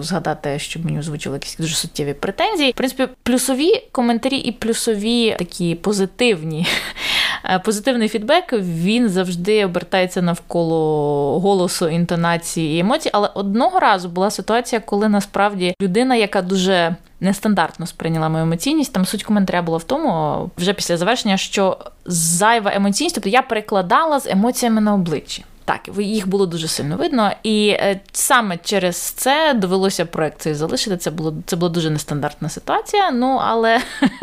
згадати, 0.00 0.59
щоб 0.59 0.85
мені 0.85 0.99
озвучили 0.99 1.37
якісь 1.37 1.56
дуже 1.56 1.75
суттєві 1.75 2.14
претензії. 2.14 2.71
В 2.71 2.75
принципі, 2.75 3.09
плюсові 3.23 3.83
коментарі 3.92 4.37
і 4.37 4.52
плюсові 4.52 5.37
такі 5.38 5.75
позитивні 5.75 6.66
позитивний 7.64 8.09
фідбек 8.09 8.52
він 8.52 9.09
завжди 9.09 9.64
обертається 9.64 10.23
навколо 10.23 11.40
голосу, 11.40 11.88
інтонації 11.88 12.76
і 12.76 12.80
емоцій. 12.80 13.11
Але 13.12 13.30
одного 13.35 13.80
разу 13.80 14.09
була 14.09 14.30
ситуація, 14.30 14.80
коли 14.80 15.09
насправді 15.09 15.75
людина, 15.83 16.16
яка 16.16 16.42
дуже 16.42 16.97
нестандартно 17.21 17.87
сприйняла 17.87 18.28
мою 18.28 18.45
емоційність, 18.45 18.92
там 18.92 19.06
суть 19.06 19.25
коментаря 19.25 19.62
була 19.62 19.78
в 19.78 19.85
тому, 19.85 20.50
вже 20.59 20.73
після 20.73 20.97
завершення, 20.97 21.37
що 21.37 21.78
зайва 22.06 22.73
емоційність, 22.75 23.14
тобто 23.14 23.28
я 23.28 23.42
перекладала 23.42 24.21
з 24.21 24.26
емоціями 24.26 24.80
на 24.80 24.95
обличчі. 24.95 25.45
Так, 25.67 25.91
їх 25.99 26.29
було 26.29 26.47
дуже 26.47 26.69
сильно 26.69 26.97
видно, 26.97 27.33
і 27.43 27.69
е, 27.69 28.01
саме 28.13 28.59
через 28.65 28.97
це 28.97 29.55
довелося 29.55 30.07
проект 30.07 30.41
цей 30.41 30.55
залишити. 30.55 30.97
Це 30.97 31.11
було 31.11 31.35
це 31.47 31.57
була 31.57 31.69
дуже 31.69 31.91
нестандартна 31.91 32.49
ситуація. 32.49 33.11
Ну 33.11 33.41
але 33.45 33.81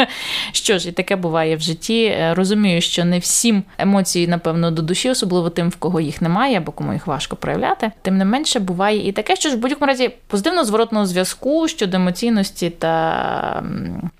що 0.51 0.77
ж, 0.77 0.89
і 0.89 0.91
таке 0.91 1.15
буває 1.15 1.55
в 1.55 1.59
житті. 1.59 2.03
Е, 2.03 2.33
розумію, 2.33 2.81
що 2.81 3.05
не 3.05 3.19
всім 3.19 3.63
емоції, 3.77 4.27
напевно, 4.27 4.71
до 4.71 4.81
душі, 4.81 5.09
особливо 5.09 5.49
тим, 5.49 5.69
в 5.69 5.75
кого 5.75 6.01
їх 6.01 6.21
немає, 6.21 6.57
або 6.57 6.71
кому 6.71 6.93
їх 6.93 7.07
важко 7.07 7.35
проявляти. 7.35 7.91
Тим 8.01 8.17
не 8.17 8.25
менше, 8.25 8.59
буває 8.59 9.07
і 9.07 9.11
таке, 9.11 9.35
що 9.35 9.49
ж 9.49 9.55
в 9.55 9.59
будь-якому 9.59 9.87
разі 9.87 10.11
позитивно 10.27 10.65
зворотного 10.65 11.05
зв'язку 11.05 11.67
щодо 11.67 11.97
емоційності. 11.97 12.69
Та 12.69 13.63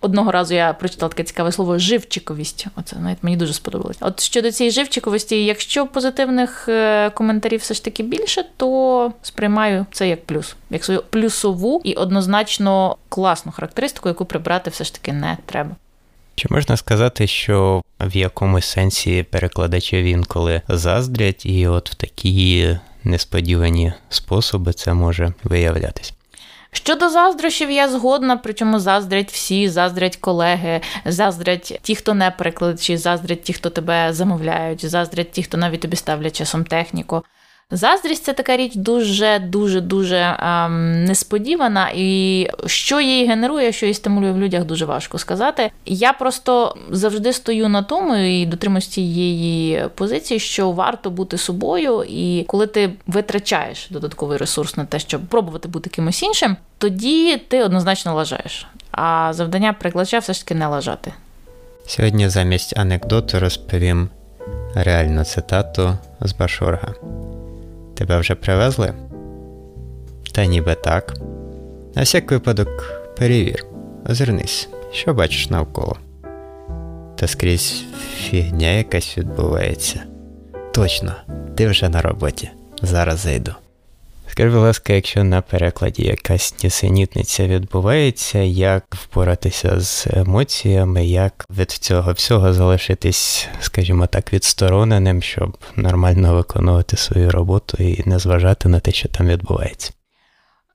одного 0.01 0.32
разу 0.32 0.53
я 0.53 0.74
прочитала 0.74 1.10
таке 1.10 1.24
цікаве 1.24 1.51
слово 1.51 1.77
живчиковість. 1.77 2.65
Оце 2.75 2.96
навіть 2.96 3.24
мені 3.24 3.38
дуже 3.38 3.53
сподобалось. 3.53 3.98
От 4.00 4.20
щодо 4.20 4.51
цієї 4.51 4.72
живчиковості, 4.72 5.46
якщо 5.46 5.88
позитивних 5.88 6.70
е, 6.70 7.10
коментарів 7.13 7.60
все 7.60 7.74
ж 7.74 7.84
таки 7.84 8.03
більше, 8.03 8.46
то 8.58 9.12
сприймаю 9.22 9.86
це 9.91 10.10
як 10.10 10.25
плюс, 10.25 10.55
як 10.70 10.86
свою 10.86 11.03
плюсову 11.10 11.82
і 11.84 11.93
однозначно 11.93 12.98
класну 13.10 13.51
характеристику, 13.51 14.10
яку 14.10 14.25
прибрати 14.25 14.70
все 14.70 14.84
ж 14.84 14.93
таки 14.93 15.13
не 15.13 15.38
треба. 15.46 15.75
Чи 16.36 16.48
можна 16.50 16.77
сказати, 16.77 17.27
що 17.27 17.82
в 18.00 18.15
якомусь 18.15 18.65
сенсі 18.65 19.24
перекладачі 19.24 20.03
він 20.03 20.24
коли 20.24 20.62
заздрять, 20.67 21.46
і 21.46 21.67
от 21.67 21.89
в 21.89 21.96
такі 21.96 22.77
несподівані 23.03 23.93
способи 24.10 24.74
це 24.74 24.93
може 24.93 25.34
виявлятись? 25.43 26.13
Щодо 26.74 27.10
заздрощів, 27.10 27.72
я 27.72 27.89
згодна, 27.89 28.38
причому 28.38 28.80
заздрять 28.80 29.32
всі, 29.32 29.70
заздрять 29.70 30.18
колеги, 30.18 30.82
заздрять 31.06 31.80
ті, 31.82 31.96
хто 31.96 32.13
не 32.13 32.32
перекладачі, 32.32 32.98
заздрять 32.98 33.44
ті, 33.44 33.53
хто 33.53 33.70
тебе 33.70 34.13
замовляють, 34.13 34.86
заздрять 34.86 35.32
ті, 35.32 35.44
хто 35.44 35.58
навіть 35.58 35.80
тобі 35.80 35.96
ставлять 35.96 36.36
часом 36.36 36.65
техніку. 36.65 37.24
Заздрість 37.72 38.24
це 38.24 38.34
така 38.34 38.58
річ 38.58 38.75
дуже 38.75 39.39
дуже 39.39 39.82
дуже 39.82 40.38
ем, 40.39 41.03
несподівана, 41.05 41.91
і 41.96 42.48
що 42.65 43.01
її 43.01 43.27
генерує, 43.27 43.72
що 43.72 43.86
її 43.86 43.93
стимулює 43.93 44.32
в 44.32 44.38
людях, 44.38 44.63
дуже 44.63 44.86
важко 44.86 45.17
сказати. 45.17 45.72
Я 45.86 46.13
просто 46.13 46.75
завжди 46.91 47.34
стою 47.34 47.70
на 47.70 47.84
тому 47.84 48.15
і 48.15 48.46
дотримуюсь 48.46 48.88
цієї 48.88 49.84
позиції, 49.96 50.39
що 50.39 50.72
варто 50.72 51.10
бути 51.10 51.38
собою, 51.38 52.03
і 52.10 52.46
коли 52.48 52.67
ти 52.67 52.93
витрачаєш 53.08 53.88
додатковий 53.89 54.38
ресурс 54.38 54.77
на 54.77 54.86
те, 54.86 55.00
щоб 55.00 55.22
пробувати 55.22 55.67
бути 55.67 55.89
кимось 55.89 56.24
іншим, 56.24 56.58
тоді 56.77 57.38
ти 57.38 57.63
однозначно 57.63 58.15
лажаєш. 58.15 58.67
А 58.91 59.34
завдання 59.34 59.74
перекладача 59.74 60.20
все 60.20 60.34
ж 60.34 60.46
таки 60.46 60.55
не 60.55 60.67
лажати. 60.67 61.13
Сьогодні 61.88 62.29
замість 62.29 62.77
анекдоту 62.77 63.39
розповім 63.39 64.10
реальну 64.75 65.24
цитату 65.24 65.98
з 66.22 66.34
Башорга. 66.34 66.93
Тебе 67.93 68.17
вже 68.17 68.35
привезли? 68.35 68.93
Та 70.31 70.45
ніби 70.45 70.75
так. 70.75 71.13
На 71.95 72.01
всяк 72.03 72.31
випадок 72.31 72.69
перевір, 73.17 73.65
озирнись, 74.09 74.69
що 74.91 75.13
бачиш 75.13 75.50
навколо. 75.50 75.97
Та 77.15 77.27
скрізь 77.27 77.85
фігня 78.15 78.67
якась 78.67 79.17
відбувається. 79.17 80.03
Точно, 80.71 81.13
ти 81.55 81.67
вже 81.67 81.89
на 81.89 82.01
роботі. 82.01 82.50
Зараз 82.81 83.19
зайду. 83.19 83.53
Скажи, 84.33 84.49
будь 84.49 84.59
ласка, 84.59 84.93
якщо 84.93 85.23
на 85.23 85.41
перекладі 85.41 86.03
якась 86.03 86.63
нісенітниця 86.63 87.47
відбувається, 87.47 88.39
як 88.39 88.85
впоратися 88.89 89.79
з 89.79 90.07
емоціями, 90.07 91.05
як 91.05 91.45
від 91.57 91.71
цього 91.71 92.13
всього 92.13 92.53
залишитись, 92.53 93.47
скажімо 93.59 94.07
так, 94.07 94.33
відстороненим, 94.33 95.21
щоб 95.21 95.57
нормально 95.75 96.33
виконувати 96.33 96.97
свою 96.97 97.31
роботу 97.31 97.77
і 97.83 98.09
не 98.09 98.19
зважати 98.19 98.69
на 98.69 98.79
те, 98.79 98.91
що 98.91 99.09
там 99.09 99.27
відбувається? 99.27 99.91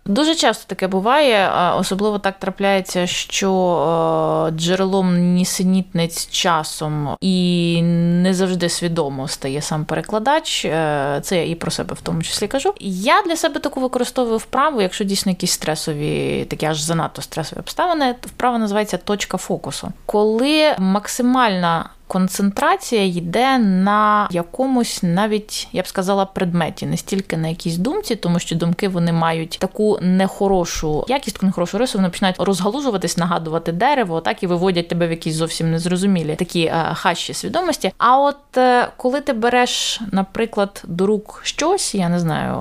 Дуже 0.08 0.34
часто 0.34 0.64
таке 0.66 0.86
буває, 0.86 1.50
особливо 1.76 2.18
так 2.18 2.38
трапляється, 2.38 3.06
що 3.06 4.50
джерелом 4.56 5.34
нісенітниць 5.34 6.30
часом 6.30 7.16
і 7.20 7.80
не 8.22 8.34
завжди 8.34 8.68
свідомо 8.68 9.28
стає 9.28 9.62
сам 9.62 9.84
перекладач. 9.84 10.64
Е, 10.64 11.20
це 11.22 11.36
я 11.36 11.46
і 11.46 11.54
про 11.54 11.70
себе 11.70 11.94
в 11.94 12.00
тому 12.00 12.22
числі 12.22 12.48
кажу. 12.48 12.74
Я 12.80 13.22
для 13.22 13.36
себе 13.36 13.60
таку 13.60 13.80
використовую 13.80 14.38
вправу, 14.38 14.82
якщо 14.82 15.04
дійсно 15.04 15.32
якісь 15.32 15.52
стресові, 15.52 16.44
такі 16.50 16.66
аж 16.66 16.80
занадто 16.80 17.22
стресові 17.22 17.60
обставини, 17.60 18.14
вправа 18.22 18.58
називається 18.58 18.96
точка 18.96 19.36
фокусу, 19.36 19.88
коли 20.06 20.74
максимальна 20.78 21.90
концентрація 22.08 23.04
йде 23.04 23.58
на 23.58 24.28
якомусь 24.30 25.02
навіть, 25.02 25.68
я 25.72 25.82
б 25.82 25.86
сказала, 25.86 26.24
предметі, 26.24 26.86
не 26.86 26.96
стільки 26.96 27.36
на 27.36 27.48
якійсь 27.48 27.76
думці, 27.76 28.16
тому 28.16 28.38
що 28.38 28.56
думки 28.56 28.88
вони 28.88 29.12
мають 29.12 29.58
таку 29.60 29.98
нехорошу 30.00 31.04
якість, 31.08 31.42
нехорошу 31.42 31.78
рису, 31.78 31.98
вони 31.98 32.10
починають 32.10 32.36
розгалужуватись, 32.38 33.16
нагадувати 33.16 33.72
дерево, 33.72 34.20
так 34.20 34.42
і 34.42 34.46
виводять 34.46 34.88
тебе 34.88 35.06
в 35.06 35.10
якісь 35.10 35.34
зовсім 35.34 35.70
незрозумілі 35.70 36.34
такі 36.34 36.62
е, 36.62 36.90
хащі 36.94 37.34
свідомості. 37.34 37.92
А 37.98 38.20
от 38.20 38.56
е, 38.56 38.88
коли 38.96 39.20
ти 39.20 39.32
береш, 39.32 40.00
наприклад, 40.12 40.82
до 40.86 41.06
рук 41.06 41.40
щось, 41.44 41.94
я 41.94 42.08
не 42.08 42.18
знаю, 42.18 42.56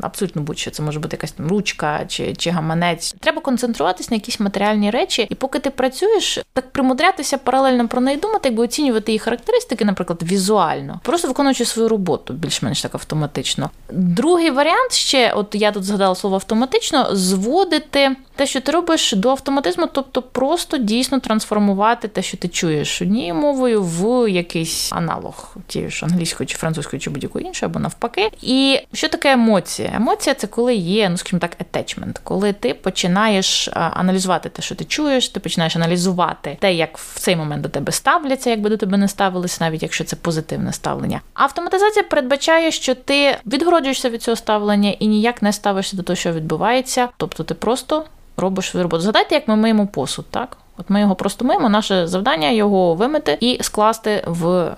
абсолютно 0.00 0.42
будь-що 0.42 0.70
це 0.70 0.82
може 0.82 1.00
бути 1.00 1.16
якась 1.16 1.32
там 1.32 1.46
ручка 1.46 2.04
чи, 2.08 2.34
чи 2.34 2.50
гаманець, 2.50 3.14
треба 3.20 3.40
концентруватись 3.40 4.10
на 4.10 4.14
якісь 4.14 4.40
матеріальні 4.40 4.90
речі, 4.90 5.26
і 5.30 5.34
поки 5.34 5.58
ти 5.58 5.70
працюєш, 5.70 6.38
так 6.52 6.70
примудрятися 6.70 7.38
паралельно 7.38 7.88
про 7.88 8.00
неї 8.00 8.16
думати, 8.16 8.48
якби 8.48 8.64
оцінювати 8.64 8.91
оцінювати 8.92 9.12
її 9.12 9.18
характеристики, 9.18 9.84
наприклад, 9.84 10.22
візуально, 10.22 11.00
просто 11.02 11.28
виконуючи 11.28 11.64
свою 11.64 11.88
роботу 11.88 12.32
більш-менш 12.32 12.82
так 12.82 12.94
автоматично. 12.94 13.70
Другий 13.90 14.50
варіант 14.50 14.92
ще, 14.92 15.32
от 15.32 15.54
я 15.54 15.72
тут 15.72 15.84
згадала 15.84 16.14
слово 16.14 16.36
автоматично, 16.36 17.08
зводити 17.16 18.16
те, 18.36 18.46
що 18.46 18.60
ти 18.60 18.72
робиш 18.72 19.12
до 19.12 19.30
автоматизму, 19.30 19.88
тобто 19.92 20.22
просто 20.22 20.78
дійсно 20.78 21.20
трансформувати 21.20 22.08
те, 22.08 22.22
що 22.22 22.36
ти 22.36 22.48
чуєш 22.48 23.02
однією 23.02 23.34
мовою, 23.34 23.82
в 23.82 24.30
якийсь 24.30 24.92
аналог 24.92 25.56
тієї 25.66 25.90
ж 25.90 26.06
англійської 26.06 26.46
чи 26.46 26.56
французької, 26.56 27.00
чи 27.00 27.10
будь-якої 27.10 27.46
іншої, 27.46 27.70
або 27.70 27.80
навпаки. 27.80 28.30
І 28.42 28.78
що 28.92 29.08
таке 29.08 29.32
емоція? 29.32 29.92
Емоція 29.94 30.34
це 30.34 30.46
коли 30.46 30.74
є, 30.74 31.08
ну 31.08 31.16
скажімо 31.16 31.40
так, 31.40 31.56
attachment, 31.58 32.16
коли 32.22 32.52
ти 32.52 32.74
починаєш 32.74 33.68
аналізувати 33.72 34.48
те, 34.48 34.62
що 34.62 34.74
ти 34.74 34.84
чуєш, 34.84 35.28
ти 35.28 35.40
починаєш 35.40 35.76
аналізувати 35.76 36.56
те, 36.60 36.74
як 36.74 36.98
в 36.98 37.18
цей 37.18 37.36
момент 37.36 37.62
до 37.62 37.68
тебе 37.68 37.92
ставляться, 37.92 38.50
якби 38.50 38.70
до 38.70 38.76
тебе 38.76 38.98
не 38.98 39.08
ставились, 39.08 39.60
навіть 39.60 39.82
якщо 39.82 40.04
це 40.04 40.16
позитивне 40.16 40.72
ставлення. 40.72 41.20
Автоматизація 41.34 42.02
передбачає, 42.02 42.70
що 42.70 42.94
ти 42.94 43.36
відгороджуєшся 43.46 44.10
від 44.10 44.22
цього 44.22 44.36
ставлення 44.36 44.90
і 44.90 45.06
ніяк 45.06 45.42
не 45.42 45.52
ставишся 45.52 45.96
до 45.96 46.02
того, 46.02 46.16
що 46.16 46.32
відбувається, 46.32 47.08
тобто 47.16 47.44
ти 47.44 47.54
просто 47.54 48.04
робиш 48.36 48.70
свою 48.70 48.82
роботу. 48.82 49.02
Згадайте, 49.02 49.34
як 49.34 49.48
ми 49.48 49.56
миємо 49.56 49.86
посуд, 49.86 50.26
так? 50.30 50.56
От 50.76 50.90
ми 50.90 51.00
його 51.00 51.14
просто 51.14 51.44
миємо, 51.44 51.68
наше 51.68 52.06
завдання 52.06 52.50
його 52.50 52.94
вимити 52.94 53.38
і 53.40 53.58
скласти 53.62 54.24
в 54.26 54.48
е, 54.48 54.74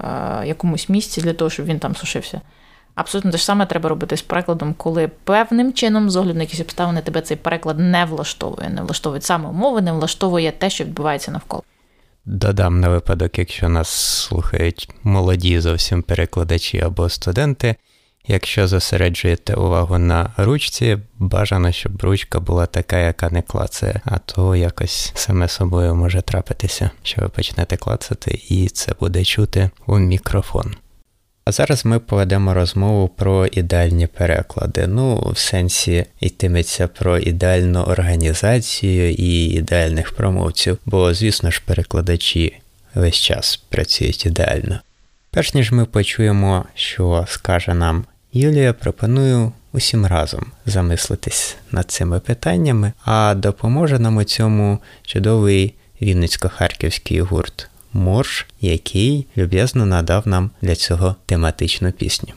якомусь 0.46 0.88
місці 0.88 1.20
для 1.20 1.32
того, 1.32 1.50
щоб 1.50 1.66
він 1.66 1.78
там 1.78 1.96
сушився. 1.96 2.40
Абсолютно 2.94 3.30
те 3.30 3.38
ж 3.38 3.44
саме 3.44 3.66
треба 3.66 3.88
робити 3.88 4.16
з 4.16 4.22
перекладом, 4.22 4.74
коли 4.74 5.08
певним 5.24 5.72
чином, 5.72 6.10
з 6.10 6.16
огляду 6.16 6.34
на 6.34 6.42
якісь 6.42 6.60
обставини, 6.60 7.00
тебе 7.00 7.20
цей 7.20 7.36
переклад 7.36 7.78
не 7.78 8.04
влаштовує, 8.04 8.68
не 8.68 8.82
влаштовує 8.82 9.20
саме 9.22 9.48
умови, 9.48 9.82
не 9.82 9.92
влаштовує 9.92 10.52
те, 10.52 10.70
що 10.70 10.84
відбувається 10.84 11.30
навколо. 11.30 11.62
Додам 12.24 12.80
на 12.80 12.88
випадок, 12.88 13.38
якщо 13.38 13.68
нас 13.68 13.88
слухають 13.88 14.88
молоді 15.02 15.60
зовсім 15.60 16.02
перекладачі 16.02 16.80
або 16.80 17.08
студенти. 17.08 17.76
Якщо 18.28 18.68
зосереджуєте 18.68 19.54
увагу 19.54 19.98
на 19.98 20.30
ручці, 20.36 20.98
бажано, 21.18 21.72
щоб 21.72 22.02
ручка 22.02 22.40
була 22.40 22.66
така, 22.66 22.98
яка 22.98 23.30
не 23.30 23.42
клацає, 23.42 24.00
а 24.04 24.18
то 24.18 24.56
якось 24.56 25.12
саме 25.14 25.48
собою 25.48 25.94
може 25.94 26.22
трапитися, 26.22 26.90
що 27.02 27.22
ви 27.22 27.28
почнете 27.28 27.76
клацати, 27.76 28.40
і 28.48 28.68
це 28.68 28.92
буде 29.00 29.24
чути 29.24 29.70
у 29.86 29.98
мікрофон. 29.98 30.74
А 31.44 31.52
зараз 31.52 31.84
ми 31.84 31.98
поведемо 31.98 32.54
розмову 32.54 33.08
про 33.08 33.46
ідеальні 33.46 34.06
переклади. 34.06 34.86
Ну, 34.86 35.30
в 35.34 35.38
сенсі 35.38 36.06
йтиметься 36.20 36.88
про 36.88 37.18
ідеальну 37.18 37.82
організацію 37.82 39.10
і 39.10 39.44
ідеальних 39.44 40.12
промовців, 40.12 40.78
бо, 40.86 41.14
звісно 41.14 41.50
ж, 41.50 41.62
перекладачі 41.64 42.56
весь 42.94 43.16
час 43.16 43.56
працюють 43.56 44.26
ідеально. 44.26 44.80
Перш 45.30 45.54
ніж 45.54 45.72
ми 45.72 45.84
почуємо, 45.84 46.64
що 46.74 47.24
скаже 47.28 47.74
нам 47.74 48.04
Юлія, 48.36 48.72
пропоную 48.72 49.52
усім 49.72 50.06
разом 50.06 50.46
замислитись 50.66 51.56
над 51.70 51.90
цими 51.90 52.20
питаннями, 52.20 52.92
а 53.04 53.34
допоможе 53.34 53.98
нам 53.98 54.16
у 54.16 54.24
цьому 54.24 54.78
чудовий 55.02 55.74
вінницько-харківський 56.02 57.20
гурт 57.20 57.68
Морж, 57.92 58.46
який 58.60 59.26
люб'язно 59.36 59.86
надав 59.86 60.28
нам 60.28 60.50
для 60.62 60.74
цього 60.74 61.16
тематичну 61.26 61.92
пісню. 61.92 62.34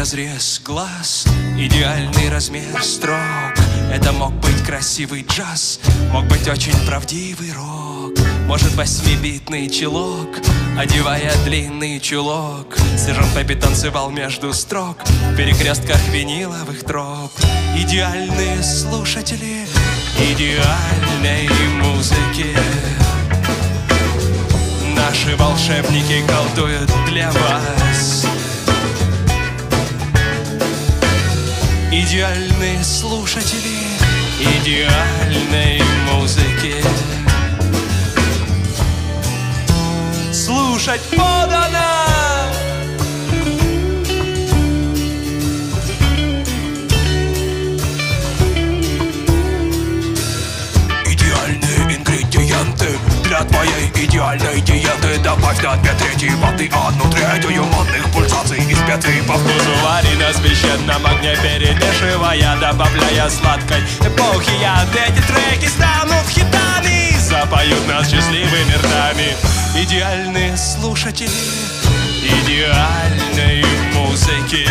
Разрез 0.00 0.62
глаз, 0.64 1.26
идеальный 1.58 2.30
размер 2.30 2.82
строк. 2.82 3.52
Это 3.92 4.12
мог 4.12 4.32
быть 4.36 4.64
красивый 4.64 5.26
джаз, 5.28 5.78
мог 6.10 6.24
быть 6.24 6.48
очень 6.48 6.74
правдивый 6.86 7.52
рок. 7.52 8.14
Может 8.46 8.74
восьмибитный 8.76 9.68
чулок, 9.68 10.38
одевая 10.78 11.30
длинный 11.44 12.00
чулок. 12.00 12.78
Сержант 12.96 13.34
Пеппи 13.34 13.54
танцевал 13.54 14.10
между 14.10 14.54
строк 14.54 14.96
В 15.04 15.36
перекрестках 15.36 16.00
виниловых 16.08 16.82
троп. 16.82 17.32
Идеальные 17.76 18.62
слушатели 18.62 19.66
идеальной 20.32 21.46
музыки. 21.82 22.56
Наши 24.96 25.36
волшебники 25.36 26.24
колдуют 26.26 26.90
для 27.06 27.30
вас 27.32 28.29
Идеальные 31.92 32.84
слушатели 32.84 33.80
идеальной 34.38 35.82
музыки. 36.12 36.76
Слушать 40.32 41.02
подано 41.16 42.19
для 53.40 53.44
твоей 53.44 53.90
идеальной 53.94 54.60
диеты. 54.60 55.18
Добавь 55.22 55.62
на 55.62 55.76
две 55.76 55.92
трети 55.92 56.30
воды, 56.36 56.70
одну 56.72 57.10
третью 57.10 57.64
модных 57.64 58.10
пульсаций 58.12 58.58
из 58.58 58.78
специй 58.78 59.22
По 59.26 59.34
вкусу 59.34 59.70
вари 59.82 60.14
на 60.16 60.32
священном 60.32 61.06
огне 61.06 61.36
перемешивая 61.42 62.56
Добавляя 62.60 63.30
сладкой 63.30 63.82
эпохи. 64.00 64.50
Яд 64.60 64.88
Эти 64.94 65.22
треки 65.22 65.68
станут 65.68 66.28
хитами 66.28 67.16
Запоют 67.18 67.86
нас 67.88 68.10
счастливыми 68.10 68.74
ртами. 68.74 69.36
Идеальные 69.76 70.56
слушатели 70.56 71.30
идеальной 72.22 73.64
музыки. 73.94 74.66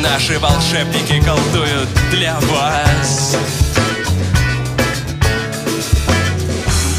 Наши 0.00 0.38
волшебники 0.38 1.20
колдуют 1.24 1.88
для 2.10 2.38
вас 2.40 3.36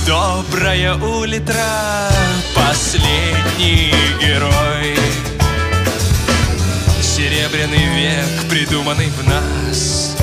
Добрая 0.10 0.96
улитра, 0.96 2.10
последний 2.56 3.94
герой. 4.20 4.98
Серебряный 7.00 7.86
век, 7.94 8.50
придуманный 8.50 9.10
в 9.10 9.28
нас 9.28 10.18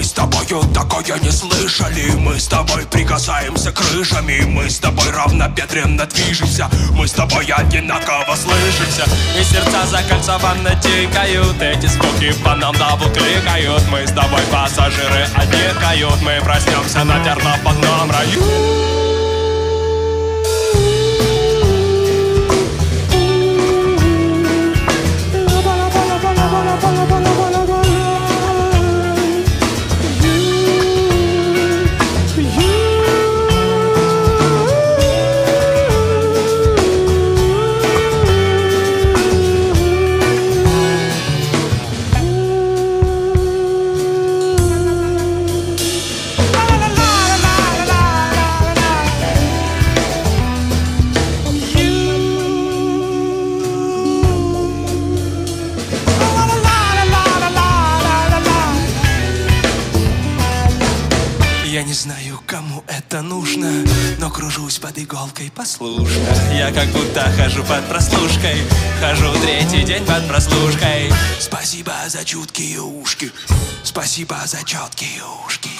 Мы 0.00 0.04
с 0.04 0.12
тобою 0.12 0.62
такое 0.72 1.18
не 1.18 1.30
слышали. 1.30 2.10
Мы 2.16 2.40
с 2.40 2.46
тобой 2.46 2.86
прикасаемся 2.86 3.70
крышами. 3.70 4.40
Мы 4.46 4.70
с 4.70 4.78
тобой 4.78 5.10
равнобедренно 5.10 6.06
движемся. 6.06 6.70
Мы 6.92 7.06
с 7.06 7.12
тобой 7.12 7.44
одинаково 7.44 8.34
слышимся. 8.34 9.04
И 9.38 9.44
сердца 9.44 9.84
закольцованно 9.84 10.70
тикают. 10.76 11.60
Эти 11.60 11.84
звуки 11.84 12.32
по 12.42 12.54
нам 12.54 12.74
кликают 13.12 13.82
Мы 13.90 14.06
с 14.06 14.12
тобой 14.12 14.40
пассажиры 14.50 15.28
отдыхают 15.34 16.22
Мы 16.22 16.40
проснемся 16.42 17.04
на 17.04 17.22
терноподном 17.22 18.10
раю 18.10 19.09
иголкой 65.02 65.50
послушно 65.54 66.28
Я 66.52 66.70
как 66.72 66.88
будто 66.88 67.20
хожу 67.36 67.62
под 67.64 67.86
прослушкой 67.88 68.56
Хожу 69.00 69.32
третий 69.40 69.82
день 69.82 70.04
под 70.04 70.26
прослушкой. 70.28 71.10
Спасибо 71.38 71.92
за 72.08 72.24
чуткие 72.24 72.80
ушки 72.80 73.32
Спасибо 73.82 74.36
за 74.44 74.58
четкие 74.64 75.22
ушки. 75.46 75.70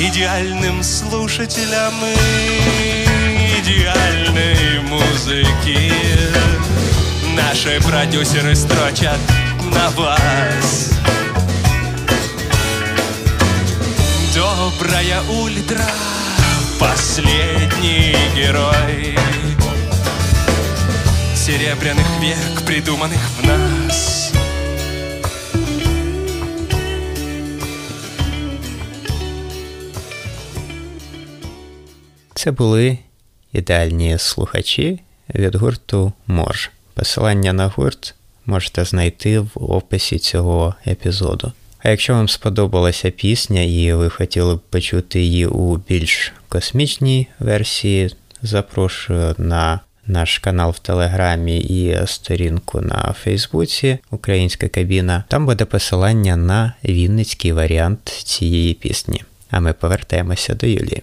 Идеальным 0.00 0.82
слушателям 0.82 1.94
и 2.04 3.60
идеальной 3.60 4.80
музыки 4.82 5.92
Наши 7.36 7.80
продюсеры 7.82 8.54
строчат 8.54 9.18
на 9.74 9.90
вас. 9.90 10.90
Добрая 14.34 15.20
ультра, 15.28 15.84
последний 16.82 18.16
герой 18.34 19.16
Серебряных 21.36 22.06
век, 22.20 22.66
придуманных 22.66 23.20
в 23.38 23.46
нас 23.46 24.32
Це 32.34 32.50
були 32.50 32.98
ідеальні 33.52 34.18
слухачі 34.18 35.00
від 35.34 35.54
гурту 35.54 36.12
Мож. 36.26 36.70
Посилання 36.94 37.52
на 37.52 37.66
гурт 37.66 38.14
можете 38.46 38.84
знайти 38.84 39.38
в 39.38 39.50
описі 39.54 40.18
цього 40.18 40.74
епізоду. 40.86 41.52
А 41.82 41.90
якщо 41.90 42.14
вам 42.14 42.28
сподобалася 42.28 43.10
пісня 43.10 43.60
і 43.60 43.92
ви 43.92 44.10
хотіли 44.10 44.54
б 44.54 44.58
почути 44.58 45.20
її 45.20 45.46
у 45.46 45.76
більш 45.76 46.32
космічній 46.48 47.26
версії, 47.38 48.10
запрошую 48.42 49.34
на 49.38 49.80
наш 50.06 50.38
канал 50.38 50.70
в 50.70 50.78
Телеграмі 50.78 51.58
і 51.58 52.06
сторінку 52.06 52.80
на 52.80 53.14
Фейсбуці 53.22 53.98
Українська 54.10 54.68
кабіна. 54.68 55.24
Там 55.28 55.46
буде 55.46 55.64
посилання 55.64 56.36
на 56.36 56.72
вінницький 56.84 57.52
варіант 57.52 58.08
цієї 58.24 58.74
пісні. 58.74 59.24
А 59.50 59.60
ми 59.60 59.72
повертаємося 59.72 60.54
до 60.54 60.66
Юлії. 60.66 61.02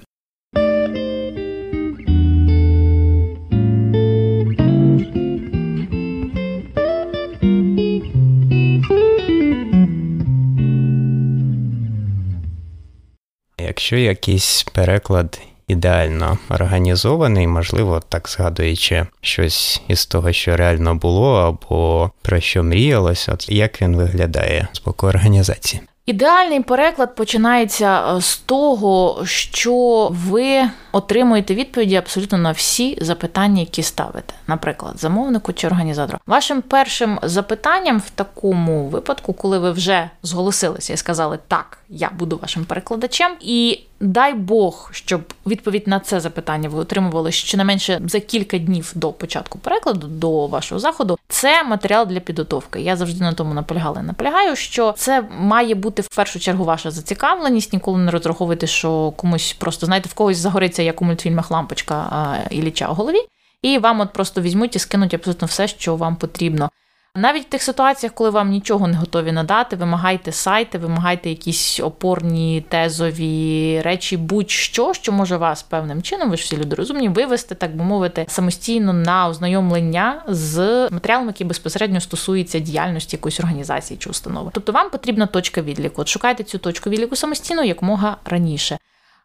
Якщо 13.79 13.97
якийсь 13.97 14.63
переклад 14.63 15.39
ідеально 15.67 16.37
організований, 16.49 17.47
можливо, 17.47 18.01
так 18.09 18.29
згадуючи 18.29 19.05
щось 19.21 19.81
із 19.87 20.05
того, 20.05 20.31
що 20.31 20.57
реально 20.57 20.95
було, 20.95 21.35
або 21.35 22.11
про 22.21 22.39
що 22.39 22.63
мріялося, 22.63 23.33
от 23.33 23.49
як 23.49 23.81
він 23.81 23.95
виглядає 23.95 24.67
з 24.73 24.81
боку 24.81 25.07
організації? 25.07 25.81
Ідеальний 26.05 26.63
переклад 26.63 27.15
починається 27.15 28.15
е, 28.17 28.21
з 28.21 28.37
того, 28.37 29.21
що 29.25 30.07
ви 30.11 30.61
отримуєте 30.91 31.55
відповіді 31.55 31.95
абсолютно 31.95 32.37
на 32.37 32.51
всі 32.51 32.97
запитання, 33.01 33.59
які 33.59 33.83
ставите, 33.83 34.33
наприклад, 34.47 34.93
замовнику 34.99 35.53
чи 35.53 35.67
організатору. 35.67 36.19
Вашим 36.27 36.61
першим 36.61 37.19
запитанням 37.23 37.99
в 37.99 38.09
такому 38.09 38.87
випадку, 38.87 39.33
коли 39.33 39.59
ви 39.59 39.71
вже 39.71 40.09
зголосилися 40.23 40.93
і 40.93 40.97
сказали 40.97 41.39
так, 41.47 41.78
я 41.89 42.09
буду 42.09 42.39
вашим 42.41 42.65
перекладачем, 42.65 43.31
і 43.41 43.79
дай 43.99 44.33
Бог, 44.33 44.89
щоб 44.93 45.33
відповідь 45.47 45.87
на 45.87 45.99
це 45.99 46.19
запитання 46.19 46.69
ви 46.69 46.79
отримували 46.79 47.31
щонайменше 47.31 48.01
за 48.05 48.19
кілька 48.19 48.57
днів 48.57 48.91
до 48.95 49.11
початку 49.11 49.57
перекладу, 49.57 50.07
до 50.07 50.47
вашого 50.47 50.79
заходу. 50.79 51.17
Це 51.27 51.63
матеріал 51.63 52.07
для 52.07 52.19
підготовки. 52.19 52.81
Я 52.81 52.95
завжди 52.95 53.23
на 53.23 53.33
тому 53.33 53.53
наполягала. 53.53 53.99
і 53.99 54.03
Наполягаю, 54.03 54.55
що 54.55 54.93
це 54.97 55.23
має 55.39 55.75
бути 55.75 56.01
в 56.01 56.15
першу 56.15 56.39
чергу 56.39 56.63
ваша 56.65 56.91
зацікавленість. 56.91 57.73
Ніколи 57.73 57.97
не 57.97 58.11
розраховуйте, 58.11 58.67
що 58.67 59.11
комусь 59.11 59.53
просто 59.53 59.85
знаєте, 59.85 60.09
в 60.09 60.13
когось 60.13 60.37
загориться 60.37 60.83
як 60.83 61.01
у 61.01 61.05
мультфільмах 61.05 61.51
лампочка 61.51 62.37
Ілліча 62.49 62.87
у 62.87 62.93
голові. 62.93 63.19
І 63.61 63.77
вам 63.77 63.99
от 63.99 64.13
просто 64.13 64.41
візьмуть 64.41 64.75
і 64.75 64.79
скинуть 64.79 65.13
абсолютно 65.13 65.47
все, 65.47 65.67
що 65.67 65.95
вам 65.95 66.15
потрібно. 66.15 66.69
Навіть 67.15 67.45
в 67.45 67.49
тих 67.49 67.63
ситуаціях, 67.63 68.13
коли 68.13 68.29
вам 68.29 68.49
нічого 68.49 68.87
не 68.87 68.97
готові 68.97 69.31
надати, 69.31 69.75
вимагайте 69.75 70.31
сайти, 70.31 70.77
вимагайте 70.77 71.29
якісь 71.29 71.79
опорні 71.79 72.65
тезові 72.69 73.81
речі, 73.81 74.17
будь-що, 74.17 74.93
що 74.93 75.11
може 75.11 75.37
вас 75.37 75.63
певним 75.63 76.01
чином, 76.01 76.29
ви 76.29 76.37
ж 76.37 76.43
всі 76.43 76.57
люди 76.57 76.75
розумні, 76.75 77.09
вивести, 77.09 77.55
так 77.55 77.75
би 77.75 77.83
мовити, 77.83 78.25
самостійно 78.29 78.93
на 78.93 79.27
ознайомлення 79.27 80.21
з 80.27 80.87
матеріалом, 80.91 81.27
який 81.27 81.47
безпосередньо 81.47 82.01
стосується 82.01 82.59
діяльності 82.59 83.15
якоїсь 83.15 83.39
організації 83.39 83.97
чи 83.97 84.09
установи. 84.09 84.51
Тобто 84.53 84.71
вам 84.71 84.89
потрібна 84.89 85.25
точка 85.25 85.61
відліку. 85.61 86.01
От 86.01 86.07
шукайте 86.07 86.43
цю 86.43 86.57
точку 86.57 86.89
відліку 86.89 87.15
самостійно 87.15 87.63
якомога 87.63 88.17
раніше. 88.25 88.77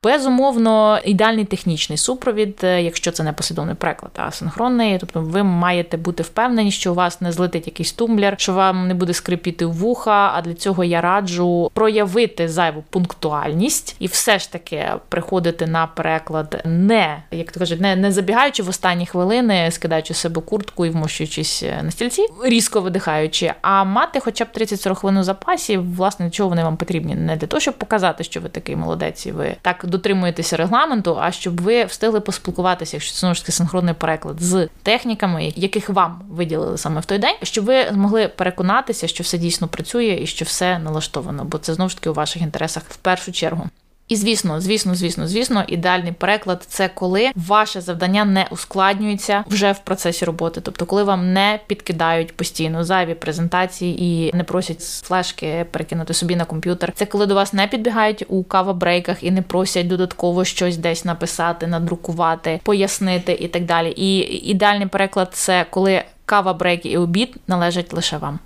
Безумовно, 0.04 0.98
ідеальний 1.04 1.44
технічний 1.44 1.98
супровід, 1.98 2.60
е, 2.62 2.82
якщо 2.82 3.10
це 3.10 3.22
не 3.22 3.32
послідовний 3.32 3.74
переклад, 3.74 4.12
а 4.16 4.30
синхронний. 4.30 4.98
Тобто 4.98 5.20
ви 5.20 5.42
маєте 5.42 5.96
бути 5.96 6.22
впевнені, 6.22 6.70
що 6.70 6.92
у 6.92 6.94
вас 6.94 7.20
не 7.20 7.32
злетить 7.32 7.66
якийсь 7.66 7.92
тумблер, 7.92 8.34
що 8.38 8.52
вам 8.52 8.88
не 8.88 8.94
буде 8.94 9.14
скрипіти 9.14 9.66
вуха. 9.66 10.32
А 10.34 10.42
для 10.42 10.54
цього 10.54 10.84
я 10.84 11.00
раджу 11.00 11.70
проявити 11.74 12.48
зайву 12.48 12.84
пунктуальність 12.90 13.96
і 13.98 14.06
все 14.06 14.38
ж 14.38 14.52
таки 14.52 14.86
приходити 15.08 15.66
на 15.66 15.86
переклад, 15.86 16.62
не 16.64 17.22
як 17.30 17.52
то 17.52 17.60
кажуть, 17.60 17.80
не, 17.80 17.96
не 17.96 18.12
забігаючи 18.12 18.62
в 18.62 18.68
останні 18.68 19.06
хвилини, 19.06 19.70
скидаючи 19.70 20.14
себе 20.14 20.40
куртку 20.40 20.86
і 20.86 20.90
вмощуючись 20.90 21.62
е, 21.62 21.82
на 21.82 21.90
стільці, 21.90 22.26
різко 22.44 22.80
видихаючи, 22.80 23.52
а 23.62 23.84
мати 23.84 24.20
хоча 24.20 24.44
б 24.44 24.48
30-40 24.56 24.94
хвилин 24.94 25.18
у 25.18 25.22
запасі, 25.22 25.76
власне, 25.76 26.26
для 26.26 26.30
чого 26.30 26.48
вони 26.48 26.64
вам 26.64 26.76
потрібні? 26.76 27.14
Не 27.14 27.36
для 27.36 27.46
того, 27.46 27.60
щоб 27.60 27.74
показати, 27.74 28.24
що 28.24 28.40
ви 28.40 28.48
такий 28.48 28.76
молодець, 28.76 29.26
і 29.26 29.32
ви 29.32 29.56
так 29.62 29.84
дотримуєтеся 29.96 30.56
регламенту, 30.56 31.18
а 31.20 31.32
щоб 31.32 31.60
ви 31.60 31.84
встигли 31.84 32.20
поспілкуватися, 32.20 32.96
якщо 32.96 33.12
це 33.12 33.20
знову 33.20 33.34
ж 33.34 33.40
таки 33.40 33.52
синхронний 33.52 33.94
переклад 33.94 34.42
з 34.42 34.68
техніками, 34.82 35.52
яких 35.56 35.90
вам 35.90 36.20
виділили 36.30 36.78
саме 36.78 37.00
в 37.00 37.04
той 37.04 37.18
день, 37.18 37.36
щоб 37.42 37.64
ви 37.64 37.86
змогли 37.92 38.28
переконатися, 38.28 39.08
що 39.08 39.24
все 39.24 39.38
дійсно 39.38 39.68
працює 39.68 40.18
і 40.22 40.26
що 40.26 40.44
все 40.44 40.78
налаштовано, 40.78 41.44
бо 41.44 41.58
це 41.58 41.74
знову 41.74 41.88
ж 41.88 41.96
таки 41.96 42.10
у 42.10 42.14
ваших 42.14 42.42
інтересах 42.42 42.82
в 42.88 42.96
першу 42.96 43.32
чергу. 43.32 43.68
І 44.08 44.16
звісно, 44.16 44.60
звісно, 44.60 44.94
звісно, 44.94 45.28
звісно, 45.28 45.64
ідеальний 45.68 46.12
переклад 46.12 46.64
це 46.68 46.88
коли 46.88 47.30
ваше 47.34 47.80
завдання 47.80 48.24
не 48.24 48.46
ускладнюється 48.50 49.44
вже 49.46 49.72
в 49.72 49.78
процесі 49.78 50.24
роботи, 50.24 50.60
тобто, 50.60 50.86
коли 50.86 51.02
вам 51.02 51.32
не 51.32 51.60
підкидають 51.66 52.36
постійно 52.36 52.84
зайві 52.84 53.14
презентації 53.14 54.04
і 54.04 54.36
не 54.36 54.44
просять 54.44 54.82
флешки 54.82 55.66
перекинути 55.70 56.14
собі 56.14 56.36
на 56.36 56.44
комп'ютер. 56.44 56.92
Це 56.94 57.06
коли 57.06 57.26
до 57.26 57.34
вас 57.34 57.52
не 57.52 57.66
підбігають 57.66 58.24
у 58.28 58.42
кава-брейках 58.42 59.16
і 59.20 59.30
не 59.30 59.42
просять 59.42 59.88
додатково 59.88 60.44
щось 60.44 60.76
десь 60.76 61.04
написати, 61.04 61.66
надрукувати, 61.66 62.60
пояснити 62.62 63.32
і 63.32 63.48
так 63.48 63.64
далі. 63.64 63.90
І 63.96 64.18
ідеальний 64.50 64.86
переклад 64.86 65.28
це 65.32 65.66
коли 65.70 66.02
кава, 66.24 66.52
брейк 66.52 66.86
і 66.86 66.96
обід 66.96 67.36
належать 67.46 67.92
лише 67.92 68.16
вам. 68.16 68.38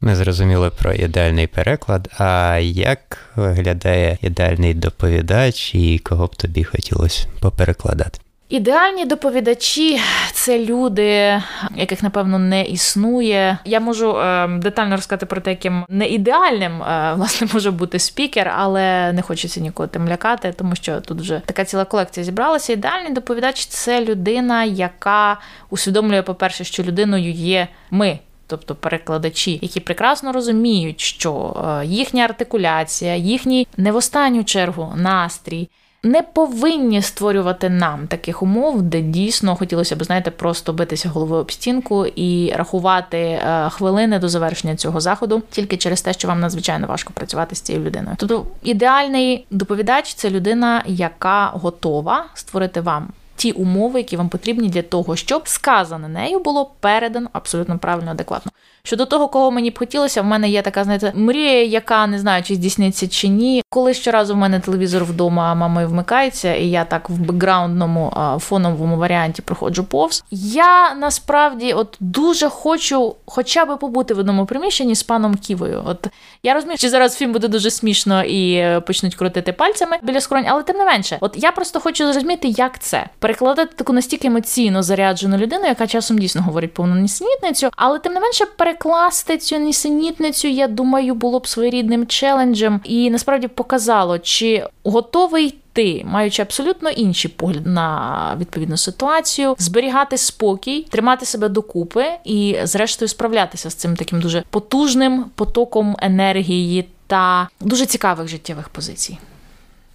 Ми 0.00 0.16
зрозуміли 0.16 0.70
про 0.70 0.92
ідеальний 0.92 1.46
переклад. 1.46 2.08
А 2.18 2.58
як 2.62 3.18
виглядає 3.36 4.18
ідеальний 4.22 4.74
доповідач 4.74 5.74
і 5.74 5.98
кого 5.98 6.26
б 6.26 6.36
тобі 6.36 6.64
хотілося 6.64 7.26
поперекладати? 7.40 8.18
Ідеальні 8.48 9.04
доповідачі 9.04 10.00
це 10.32 10.64
люди, 10.64 11.42
яких 11.76 12.02
напевно 12.02 12.38
не 12.38 12.64
існує. 12.64 13.58
Я 13.64 13.80
можу 13.80 14.18
е, 14.18 14.48
детально 14.48 14.96
розказати 14.96 15.26
про 15.26 15.40
те, 15.40 15.50
яким 15.50 15.84
не 15.88 16.08
ідеальним 16.08 16.82
е, 16.82 17.12
власне 17.16 17.48
може 17.52 17.70
бути 17.70 17.98
спікер, 17.98 18.52
але 18.56 19.12
не 19.12 19.22
хочеться 19.22 19.60
нікого 19.60 19.86
тим 19.86 20.08
лякати, 20.08 20.54
тому 20.58 20.76
що 20.76 21.00
тут 21.00 21.20
вже 21.20 21.42
така 21.46 21.64
ціла 21.64 21.84
колекція 21.84 22.24
зібралася. 22.24 22.72
Ідеальний 22.72 23.12
доповідач 23.12 23.66
це 23.66 24.04
людина, 24.04 24.64
яка 24.64 25.40
усвідомлює, 25.70 26.22
по-перше, 26.22 26.64
що 26.64 26.82
людиною 26.82 27.30
є 27.32 27.68
ми 27.90 28.18
тобто 28.46 28.74
перекладачі, 28.74 29.58
які 29.62 29.80
прекрасно 29.80 30.32
розуміють, 30.32 31.00
що 31.00 31.56
е, 31.82 31.86
їхня 31.86 32.24
артикуляція, 32.24 33.16
їхній 33.16 33.66
не 33.76 33.92
в 33.92 33.96
останню 33.96 34.44
чергу 34.44 34.92
настрій. 34.96 35.68
Не 36.02 36.22
повинні 36.22 37.02
створювати 37.02 37.70
нам 37.70 38.06
таких 38.06 38.42
умов, 38.42 38.82
де 38.82 39.00
дійсно 39.00 39.56
хотілося 39.56 39.96
б, 39.96 40.04
знаєте, 40.04 40.30
просто 40.30 40.72
битися 40.72 41.08
головою 41.08 41.40
об 41.40 41.52
стінку 41.52 42.06
і 42.06 42.52
рахувати 42.56 43.18
е, 43.18 43.68
хвилини 43.70 44.18
до 44.18 44.28
завершення 44.28 44.76
цього 44.76 45.00
заходу 45.00 45.42
тільки 45.50 45.76
через 45.76 46.02
те, 46.02 46.12
що 46.12 46.28
вам 46.28 46.40
надзвичайно 46.40 46.86
важко 46.86 47.12
працювати 47.12 47.56
з 47.56 47.60
цією 47.60 47.84
людиною. 47.84 48.16
Тобто 48.18 48.46
ідеальний 48.62 49.46
доповідач 49.50 50.14
це 50.14 50.30
людина, 50.30 50.82
яка 50.86 51.46
готова 51.46 52.24
створити 52.34 52.80
вам 52.80 53.08
ті 53.36 53.52
умови, 53.52 54.00
які 54.00 54.16
вам 54.16 54.28
потрібні 54.28 54.68
для 54.68 54.82
того, 54.82 55.16
щоб 55.16 55.48
сказане 55.48 56.08
нею 56.08 56.40
було 56.40 56.70
передано 56.80 57.28
абсолютно 57.32 57.78
правильно, 57.78 58.10
адекватно. 58.10 58.52
Щодо 58.82 59.06
того, 59.06 59.28
кого 59.28 59.50
мені 59.50 59.70
б 59.70 59.78
хотілося, 59.78 60.22
в 60.22 60.24
мене 60.24 60.48
є 60.48 60.62
така, 60.62 60.84
знаєте, 60.84 61.12
мрія, 61.14 61.64
яка 61.64 62.06
не 62.06 62.18
знаю, 62.18 62.42
чи 62.42 62.54
здійсниться 62.54 63.08
чи 63.08 63.28
ні. 63.28 63.62
Коли 63.70 63.94
щоразу 63.94 64.34
в 64.34 64.36
мене 64.36 64.60
телевізор 64.60 65.04
вдома 65.04 65.54
мамою 65.54 65.88
вмикається, 65.88 66.54
і 66.54 66.66
я 66.66 66.84
так 66.84 67.10
в 67.10 67.18
бекграундному 67.18 68.12
фоновому 68.40 68.96
варіанті 68.96 69.42
проходжу 69.42 69.86
повз. 69.90 70.24
Я 70.30 70.94
насправді 70.94 71.72
от 71.72 71.96
дуже 72.00 72.48
хочу 72.48 73.16
хоча 73.26 73.64
б 73.64 73.78
побути 73.78 74.14
в 74.14 74.18
одному 74.18 74.46
приміщенні 74.46 74.94
з 74.94 75.02
паном 75.02 75.34
Ківою. 75.34 75.82
От 75.86 76.06
я 76.42 76.54
розумію, 76.54 76.78
що 76.78 76.88
зараз 76.88 77.16
фільм 77.16 77.32
буде 77.32 77.48
дуже 77.48 77.70
смішно 77.70 78.24
і 78.24 78.54
е, 78.54 78.80
почнуть 78.80 79.14
крутити 79.14 79.52
пальцями 79.52 79.96
біля 80.02 80.20
скронь, 80.20 80.44
але 80.48 80.62
тим 80.62 80.76
не 80.76 80.84
менше, 80.84 81.18
от 81.20 81.34
я 81.36 81.52
просто 81.52 81.80
хочу 81.80 82.12
зрозуміти, 82.12 82.48
як 82.48 82.78
це 82.78 83.08
перекладати 83.26 83.72
таку 83.76 83.92
настільки 83.92 84.26
емоційно 84.26 84.82
заряджену 84.82 85.36
людину, 85.36 85.66
яка 85.66 85.86
часом 85.86 86.18
дійсно 86.18 86.42
говорить 86.42 86.74
повну 86.74 86.94
нісенітницю, 86.94 87.70
але 87.76 87.98
тим 87.98 88.12
не 88.12 88.20
менше 88.20 88.44
перекласти 88.56 89.38
цю 89.38 89.56
нісенітницю, 89.56 90.48
я 90.48 90.68
думаю, 90.68 91.14
було 91.14 91.38
б 91.38 91.48
своєрідним 91.48 92.06
челенджем, 92.06 92.80
і 92.84 93.10
насправді 93.10 93.48
показало, 93.48 94.18
чи 94.18 94.66
готовий 94.84 95.58
ти, 95.72 96.04
маючи 96.08 96.42
абсолютно 96.42 96.90
інші 96.90 97.28
погляди 97.28 97.70
на 97.70 98.36
відповідну 98.40 98.76
ситуацію, 98.76 99.54
зберігати 99.58 100.18
спокій, 100.18 100.86
тримати 100.90 101.26
себе 101.26 101.48
докупи 101.48 102.04
і, 102.24 102.56
зрештою, 102.62 103.08
справлятися 103.08 103.70
з 103.70 103.74
цим 103.74 103.96
таким 103.96 104.20
дуже 104.20 104.44
потужним 104.50 105.24
потоком 105.34 105.96
енергії 105.98 106.88
та 107.06 107.48
дуже 107.60 107.86
цікавих 107.86 108.28
життєвих 108.28 108.68
позицій. 108.68 109.18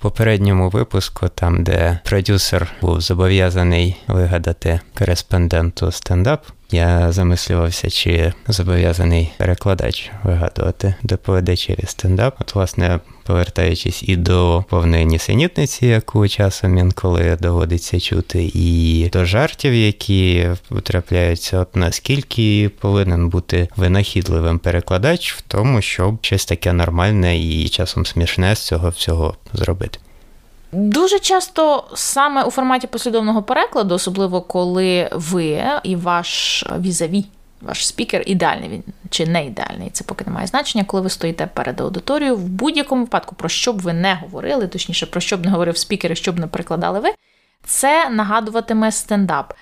Попередньому 0.01 0.69
випуску, 0.69 1.27
там 1.27 1.63
де 1.63 1.99
продюсер 2.05 2.67
був 2.81 3.01
зобов'язаний 3.01 3.95
вигадати 4.07 4.79
кореспонденту 4.97 5.91
стендап, 5.91 6.45
я 6.73 7.11
замислювався, 7.11 7.89
чи 7.89 8.33
зобов'язаний 8.47 9.31
перекладач 9.37 10.11
вигадувати 10.23 10.95
доповідачеві 11.03 11.83
стендап. 11.85 12.35
От, 12.39 12.55
власне, 12.55 12.99
повертаючись 13.25 14.03
і 14.03 14.15
до 14.15 14.65
повної 14.69 15.05
нісенітниці, 15.05 15.85
яку 15.85 16.27
часом 16.27 16.77
інколи 16.77 17.37
доводиться 17.41 17.99
чути, 17.99 18.51
і 18.53 19.09
до 19.13 19.25
жартів, 19.25 19.73
які 19.73 20.47
потрапляються, 20.69 21.59
от 21.59 21.75
наскільки 21.75 22.71
повинен 22.79 23.29
бути 23.29 23.67
винахідливим 23.75 24.59
перекладач 24.59 25.33
в 25.33 25.41
тому, 25.41 25.81
щоб 25.81 26.17
щось 26.21 26.45
таке 26.45 26.73
нормальне 26.73 27.39
і 27.39 27.69
часом 27.69 28.05
смішне 28.05 28.55
з 28.55 28.59
цього 28.59 28.89
всього 28.89 29.35
зробити. 29.53 29.99
Дуже 30.71 31.19
часто 31.19 31.87
саме 31.93 32.43
у 32.43 32.51
форматі 32.51 32.87
послідовного 32.87 33.43
перекладу, 33.43 33.95
особливо 33.95 34.41
коли 34.41 35.09
ви 35.11 35.63
і 35.83 35.95
ваш 35.95 36.65
візаві, 36.79 37.25
ваш 37.61 37.87
спікер 37.87 38.23
ідеальний 38.25 38.69
він 38.69 38.83
чи 39.09 39.25
не 39.25 39.45
ідеальний, 39.45 39.89
це 39.89 40.03
поки 40.03 40.25
не 40.25 40.31
має 40.31 40.47
значення, 40.47 40.83
коли 40.83 41.03
ви 41.03 41.09
стоїте 41.09 41.49
перед 41.53 41.81
аудиторією, 41.81 42.37
в 42.37 42.43
будь-якому 42.43 43.01
випадку, 43.01 43.35
про 43.35 43.49
що 43.49 43.73
б 43.73 43.81
ви 43.81 43.93
не 43.93 44.13
говорили, 44.13 44.67
точніше, 44.67 45.05
про 45.05 45.21
що 45.21 45.37
б 45.37 45.45
не 45.45 45.51
говорив 45.51 45.77
спікер 45.77 46.11
і 46.11 46.15
що 46.15 46.31
б 46.31 46.39
не 46.39 46.47
перекладали 46.47 46.99
ви, 46.99 47.09
це 47.65 48.09
нагадуватиме 48.09 48.91
стендап. 48.91 49.53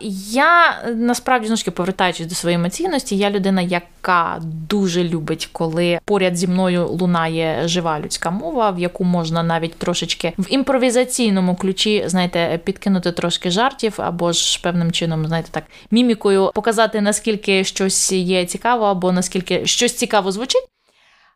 Я 0.00 0.82
насправді 0.96 1.46
знову 1.46 1.56
ж 1.56 1.70
повертаючись 1.70 2.26
до 2.26 2.34
своєї 2.34 2.60
емоційності, 2.60 3.16
я 3.16 3.30
людина, 3.30 3.62
яка 3.62 4.38
дуже 4.42 5.04
любить, 5.04 5.48
коли 5.52 5.98
поряд 6.04 6.36
зі 6.36 6.46
мною 6.46 6.88
лунає 6.88 7.68
жива 7.68 8.00
людська 8.00 8.30
мова, 8.30 8.70
в 8.70 8.78
яку 8.78 9.04
можна 9.04 9.42
навіть 9.42 9.74
трошечки 9.74 10.32
в 10.38 10.52
імпровізаційному 10.52 11.56
ключі, 11.56 12.04
знаєте, 12.06 12.60
підкинути 12.64 13.12
трошки 13.12 13.50
жартів, 13.50 13.94
або 13.96 14.32
ж 14.32 14.60
певним 14.62 14.92
чином, 14.92 15.26
знаєте, 15.26 15.48
так, 15.50 15.64
мімікою 15.90 16.50
показати 16.54 17.00
наскільки 17.00 17.64
щось 17.64 18.12
є 18.12 18.46
цікаво, 18.46 18.84
або 18.84 19.12
наскільки 19.12 19.66
щось 19.66 19.94
цікаво 19.94 20.32
звучить. 20.32 20.68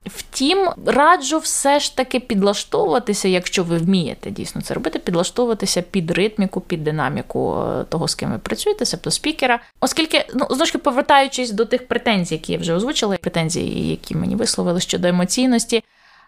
Втім, 0.06 0.70
раджу 0.86 1.38
все 1.38 1.80
ж 1.80 1.96
таки 1.96 2.20
підлаштовуватися, 2.20 3.28
якщо 3.28 3.64
ви 3.64 3.78
вмієте 3.78 4.30
дійсно 4.30 4.62
це 4.62 4.74
робити, 4.74 4.98
підлаштовуватися 4.98 5.82
під 5.82 6.10
ритміку, 6.10 6.60
під 6.60 6.84
динаміку 6.84 7.56
е, 7.60 7.84
того, 7.84 8.08
з 8.08 8.14
ким 8.14 8.32
ви 8.32 8.38
працюєте, 8.38 8.84
тобто 8.90 9.10
спікера. 9.10 9.60
Оскільки, 9.80 10.26
ну 10.34 10.46
знову 10.50 10.66
ж 10.66 10.78
повертаючись 10.78 11.50
до 11.50 11.64
тих 11.64 11.88
претензій, 11.88 12.34
які 12.34 12.52
я 12.52 12.58
вже 12.58 12.74
озвучила, 12.74 13.16
претензії, 13.16 13.90
які 13.90 14.14
мені 14.14 14.36
висловили 14.36 14.80
щодо 14.80 15.08
емоційності. 15.08 15.84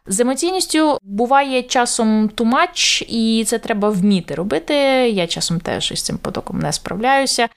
З 0.07 0.21
емоційністю 0.21 0.99
буває 1.03 1.63
часом 1.63 2.29
тумач, 2.29 3.03
і 3.09 3.45
це 3.47 3.59
треба 3.59 3.89
вміти 3.91 4.35
робити. 4.35 4.75
Я 5.11 5.27
часом 5.27 5.61
теж 5.61 5.93
із 5.93 6.03
цим 6.03 6.19
потоком 6.19 6.59
не 6.59 6.73
справляюся. 6.73 7.49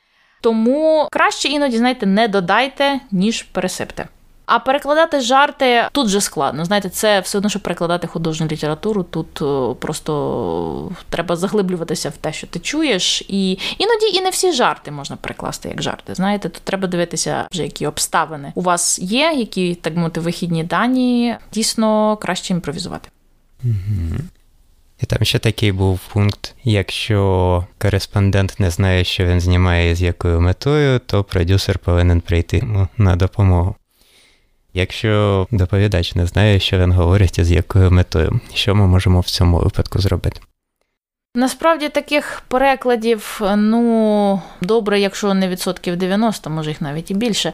Тому 0.41 1.07
краще 1.11 1.49
іноді, 1.49 1.77
знаєте, 1.77 2.05
не 2.05 2.27
додайте, 2.27 2.99
ніж 3.11 3.43
пересипте. 3.43 4.07
А 4.45 4.59
перекладати 4.59 5.21
жарти 5.21 5.83
тут 5.91 6.07
же 6.07 6.21
складно. 6.21 6.65
Знаєте, 6.65 6.89
це 6.89 7.19
все 7.19 7.37
одно, 7.37 7.49
що 7.49 7.59
перекладати 7.59 8.07
художню 8.07 8.47
літературу. 8.47 9.03
Тут 9.03 9.41
е, 9.41 9.75
просто 9.79 10.91
треба 11.09 11.35
заглиблюватися 11.35 12.09
в 12.09 12.17
те, 12.17 12.33
що 12.33 12.47
ти 12.47 12.59
чуєш, 12.59 13.21
і 13.27 13.51
іноді 13.77 14.05
і 14.13 14.21
не 14.21 14.29
всі 14.29 14.51
жарти 14.51 14.91
можна 14.91 15.15
перекласти 15.15 15.69
як 15.69 15.81
жарти. 15.81 16.15
Знаєте, 16.15 16.49
тут 16.49 16.63
треба 16.63 16.87
дивитися, 16.87 17.47
вже 17.51 17.63
які 17.63 17.87
обставини 17.87 18.51
у 18.55 18.61
вас 18.61 18.99
є, 18.99 19.33
які 19.37 19.75
так 19.75 19.95
мовити 19.95 20.19
вихідні 20.19 20.63
дані. 20.63 21.35
Дійсно 21.53 22.17
краще 22.17 22.53
імпровізувати. 22.53 23.09
І 25.01 25.05
там 25.05 25.23
ще 25.23 25.39
такий 25.39 25.71
був 25.71 25.99
пункт: 25.99 26.55
якщо 26.63 27.65
кореспондент 27.77 28.59
не 28.59 28.71
знає, 28.71 29.03
що 29.03 29.25
він 29.25 29.41
знімає 29.41 29.95
з 29.95 30.01
якою 30.01 30.41
метою, 30.41 30.99
то 30.99 31.23
продюсер 31.23 31.79
повинен 31.79 32.21
прийти 32.21 32.57
йому 32.57 32.87
на 32.97 33.15
допомогу. 33.15 33.75
Якщо 34.77 35.47
доповідач 35.51 36.15
не 36.15 36.25
знає, 36.25 36.59
що 36.59 36.77
він 36.77 36.91
говорить 36.91 37.39
і 37.39 37.43
з 37.43 37.51
якою 37.51 37.91
метою, 37.91 38.39
що 38.53 38.75
ми 38.75 38.87
можемо 38.87 39.19
в 39.19 39.25
цьому 39.25 39.57
випадку 39.59 39.99
зробити? 39.99 40.39
Насправді 41.35 41.89
таких 41.89 42.43
перекладів, 42.47 43.41
ну, 43.55 44.41
добре, 44.61 44.99
якщо 44.99 45.33
не 45.33 45.47
відсотків 45.47 45.95
90, 45.95 46.49
може 46.49 46.69
їх 46.69 46.81
навіть 46.81 47.11
і 47.11 47.13
більше. 47.13 47.53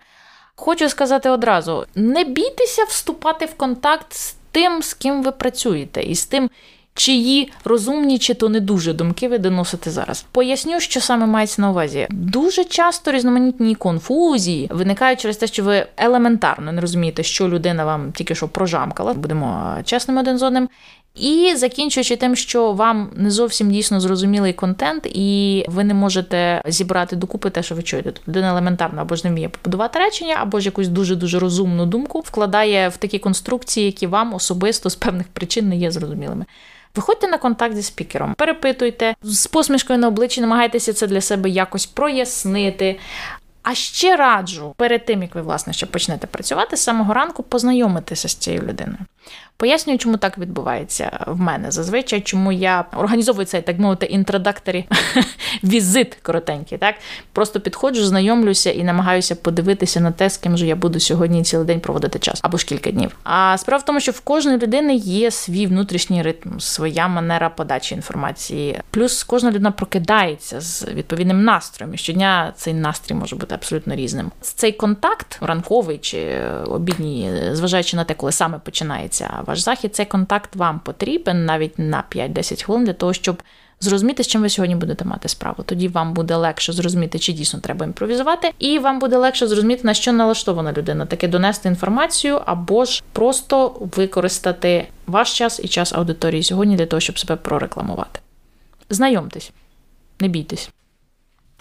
Хочу 0.55 0.89
сказати 0.89 1.29
одразу: 1.29 1.85
не 1.95 2.23
бійтеся 2.23 2.83
вступати 2.83 3.45
в 3.45 3.53
контакт 3.53 4.13
з 4.13 4.35
тим, 4.51 4.81
з 4.81 4.93
ким 4.93 5.23
ви 5.23 5.31
працюєте, 5.31 6.01
і 6.01 6.15
з 6.15 6.25
тим, 6.25 6.49
чиї 6.93 7.51
розумні 7.65 8.19
чи 8.19 8.33
то 8.33 8.49
не 8.49 8.59
дуже 8.59 8.93
думки 8.93 9.27
ви 9.27 9.37
доносите 9.37 9.91
зараз. 9.91 10.25
Поясню, 10.31 10.79
що 10.79 11.01
саме 11.01 11.25
мається 11.25 11.61
на 11.61 11.69
увазі. 11.69 12.07
Дуже 12.09 12.63
часто 12.63 13.11
різноманітні 13.11 13.75
конфузії 13.75 14.69
виникають 14.71 15.19
через 15.19 15.37
те, 15.37 15.47
що 15.47 15.63
ви 15.63 15.85
елементарно 15.97 16.71
не 16.71 16.81
розумієте, 16.81 17.23
що 17.23 17.49
людина 17.49 17.85
вам 17.85 18.11
тільки 18.11 18.35
що 18.35 18.47
прожамкала. 18.47 19.13
Будемо 19.13 19.77
чесними 19.85 20.21
один 20.21 20.37
з 20.37 20.43
одним. 20.43 20.69
І 21.15 21.53
закінчуючи 21.55 22.15
тим, 22.15 22.35
що 22.35 22.71
вам 22.71 23.09
не 23.15 23.31
зовсім 23.31 23.71
дійсно 23.71 23.99
зрозумілий 23.99 24.53
контент, 24.53 25.05
і 25.05 25.65
ви 25.67 25.83
не 25.83 25.93
можете 25.93 26.61
зібрати 26.65 27.15
докупи 27.15 27.49
те, 27.49 27.63
що 27.63 27.75
ви 27.75 27.83
чуєте. 27.83 28.11
Тобто 28.11 28.31
людина 28.31 28.49
елементарно 28.49 29.01
або 29.01 29.15
ж 29.15 29.21
не 29.23 29.31
вміє 29.31 29.49
побудувати 29.49 29.99
речення, 29.99 30.37
або 30.39 30.59
ж 30.59 30.65
якусь 30.65 30.87
дуже 30.87 31.15
дуже 31.15 31.39
розумну 31.39 31.85
думку 31.85 32.19
вкладає 32.19 32.89
в 32.89 32.97
такі 32.97 33.19
конструкції, 33.19 33.85
які 33.85 34.07
вам 34.07 34.33
особисто 34.33 34.89
з 34.89 34.95
певних 34.95 35.27
причин 35.27 35.69
не 35.69 35.77
є 35.77 35.91
зрозумілими. 35.91 36.45
Виходьте 36.95 37.27
на 37.27 37.37
контакт 37.37 37.75
зі 37.75 37.83
спікером, 37.83 38.33
перепитуйте 38.37 39.15
з 39.21 39.47
посмішкою 39.47 39.99
на 39.99 40.07
обличчі, 40.07 40.41
намагайтеся 40.41 40.93
це 40.93 41.07
для 41.07 41.21
себе 41.21 41.49
якось 41.49 41.85
прояснити. 41.85 42.99
А 43.63 43.75
ще 43.75 44.15
раджу 44.15 44.73
перед 44.77 45.05
тим, 45.05 45.21
як 45.21 45.35
ви, 45.35 45.41
власне, 45.41 45.73
ще 45.73 45.85
почнете 45.85 46.27
працювати 46.27 46.77
з 46.77 46.83
самого 46.83 47.13
ранку, 47.13 47.43
познайомитися 47.43 48.27
з 48.27 48.35
цією 48.35 48.61
людиною. 48.61 48.99
Пояснюю, 49.61 49.99
чому 49.99 50.17
так 50.17 50.37
відбувається 50.37 51.25
в 51.27 51.39
мене 51.39 51.71
зазвичай, 51.71 52.21
чому 52.21 52.51
я 52.51 52.85
організовую 52.97 53.45
цей, 53.45 53.61
так 53.61 53.79
мовити, 53.79 54.05
інтродакторі 54.05 54.85
візит 55.63 56.17
коротенький. 56.23 56.77
Так? 56.77 56.95
Просто 57.33 57.59
підходжу, 57.59 58.03
знайомлюся 58.03 58.71
і 58.71 58.83
намагаюся 58.83 59.35
подивитися 59.35 59.99
на 59.99 60.11
те, 60.11 60.29
з 60.29 60.37
ким 60.37 60.57
же 60.57 60.67
я 60.67 60.75
буду 60.75 60.99
сьогодні 60.99 61.43
цілий 61.43 61.65
день 61.65 61.79
проводити 61.79 62.19
час 62.19 62.39
або 62.43 62.57
ж 62.57 62.65
кілька 62.65 62.91
днів. 62.91 63.11
А 63.23 63.57
справа 63.57 63.81
в 63.81 63.85
тому, 63.85 63.99
що 63.99 64.11
в 64.11 64.19
кожної 64.19 64.57
людини 64.57 64.95
є 64.95 65.31
свій 65.31 65.67
внутрішній 65.67 66.21
ритм, 66.21 66.59
своя 66.59 67.07
манера 67.07 67.49
подачі 67.49 67.95
інформації. 67.95 68.79
Плюс 68.91 69.23
кожна 69.23 69.49
людина 69.49 69.71
прокидається 69.71 70.61
з 70.61 70.87
відповідним 70.87 71.43
настроєм. 71.43 71.93
І 71.93 71.97
щодня 71.97 72.53
цей 72.55 72.73
настрій 72.73 73.15
може 73.15 73.35
бути 73.35 73.55
абсолютно 73.55 73.95
різним. 73.95 74.31
Цей 74.41 74.71
контакт 74.71 75.37
ранковий 75.41 75.97
чи 75.97 76.41
обідній, 76.67 77.31
зважаючи 77.51 77.97
на 77.97 78.03
те, 78.03 78.13
коли 78.13 78.31
саме 78.31 78.59
починається 78.59 79.29
ваш 79.51 79.59
захід, 79.59 79.95
цей 79.95 80.05
контакт 80.05 80.55
вам 80.55 80.79
потрібен 80.79 81.45
навіть 81.45 81.79
на 81.79 82.03
5-10 82.11 82.63
хвилин 82.63 82.85
для 82.85 82.93
того, 82.93 83.13
щоб 83.13 83.43
зрозуміти, 83.79 84.23
з 84.23 84.27
чим 84.27 84.41
ви 84.41 84.49
сьогодні 84.49 84.75
будете 84.75 85.05
мати 85.05 85.29
справу. 85.29 85.63
Тоді 85.63 85.87
вам 85.87 86.13
буде 86.13 86.35
легше 86.35 86.73
зрозуміти, 86.73 87.19
чи 87.19 87.33
дійсно 87.33 87.59
треба 87.59 87.85
імпровізувати, 87.85 88.51
і 88.59 88.79
вам 88.79 88.99
буде 88.99 89.17
легше 89.17 89.47
зрозуміти, 89.47 89.81
на 89.83 89.93
що 89.93 90.13
налаштована 90.13 90.73
людина, 90.73 91.05
таке 91.05 91.27
донести 91.27 91.69
інформацію 91.69 92.41
або 92.45 92.85
ж 92.85 93.03
просто 93.11 93.75
використати 93.79 94.87
ваш 95.07 95.37
час 95.37 95.59
і 95.63 95.67
час 95.67 95.93
аудиторії 95.93 96.43
сьогодні 96.43 96.75
для 96.75 96.85
того, 96.85 96.99
щоб 96.99 97.19
себе 97.19 97.35
прорекламувати. 97.35 98.19
Знайомтесь. 98.89 99.51
не 100.19 100.27
бійтесь. 100.27 100.69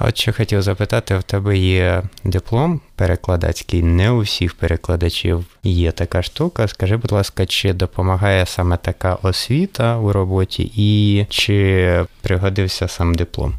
А 0.01 0.09
от 0.09 0.19
що 0.19 0.33
хотів 0.33 0.63
запитати, 0.63 1.17
в 1.17 1.23
тебе 1.23 1.59
є 1.59 2.03
диплом 2.25 2.81
перекладацький, 2.97 3.83
не 3.83 4.11
у 4.11 4.21
всіх 4.21 4.55
перекладачів 4.55 5.45
є 5.63 5.93
така 5.93 6.23
штука. 6.23 6.69
Скажи, 6.69 6.97
будь 6.97 7.13
ласка, 7.13 7.47
чи 7.47 7.73
допомагає 7.73 8.47
саме 8.47 8.77
така 8.77 9.15
освіта 9.15 9.99
у 9.99 10.13
роботі, 10.13 10.73
і 10.77 11.27
чи 11.29 12.07
пригодився 12.23 12.89
сам 12.89 13.15
диплом? 13.15 13.55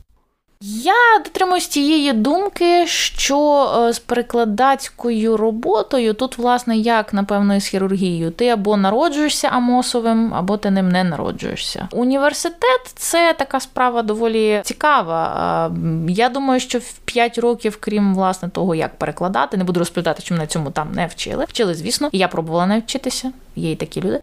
Я 0.64 1.22
дотримуюсь 1.24 1.68
тієї 1.68 2.14
думки, 2.14 2.88
що 2.88 3.72
е, 3.90 3.94
з 3.94 4.00
перекладацькою 4.00 5.38
роботою 5.38 6.14
тут, 6.14 6.38
власне, 6.38 6.78
як 6.78 7.14
напевно, 7.14 7.60
з 7.60 7.66
хірургією, 7.66 8.32
ти 8.32 8.50
або 8.50 8.78
народжуєшся 8.78 9.48
амосовим, 9.48 10.34
або 10.34 10.58
ти 10.58 10.72
ним 10.72 10.90
не 10.90 11.04
народжуєшся. 11.04 11.88
Університет 11.92 12.82
це 12.96 13.36
така 13.40 13.60
справа 13.60 14.02
доволі 14.02 14.62
цікава. 14.64 15.72
Я 16.10 16.30
думаю, 16.30 16.60
що 16.60 16.80
в 16.80 16.98
5 17.06 17.38
років, 17.38 17.78
крім 17.80 18.16
власне 18.16 18.50
того, 18.50 18.76
як 18.76 18.96
перекладати, 18.96 19.58
не 19.58 19.64
буду 19.64 19.80
розповідати, 19.80 20.24
чому 20.24 20.40
на 20.40 20.48
цьому 20.48 20.72
там 20.72 20.92
не 20.94 21.08
вчили. 21.08 21.46
Вчили, 21.50 21.76
звісно, 21.76 22.10
і 22.12 22.18
я 22.18 22.28
пробувала 22.28 22.66
навчитися. 22.66 23.32
Є 23.56 23.72
й 23.72 23.76
такі 23.76 24.02
люди. 24.02 24.20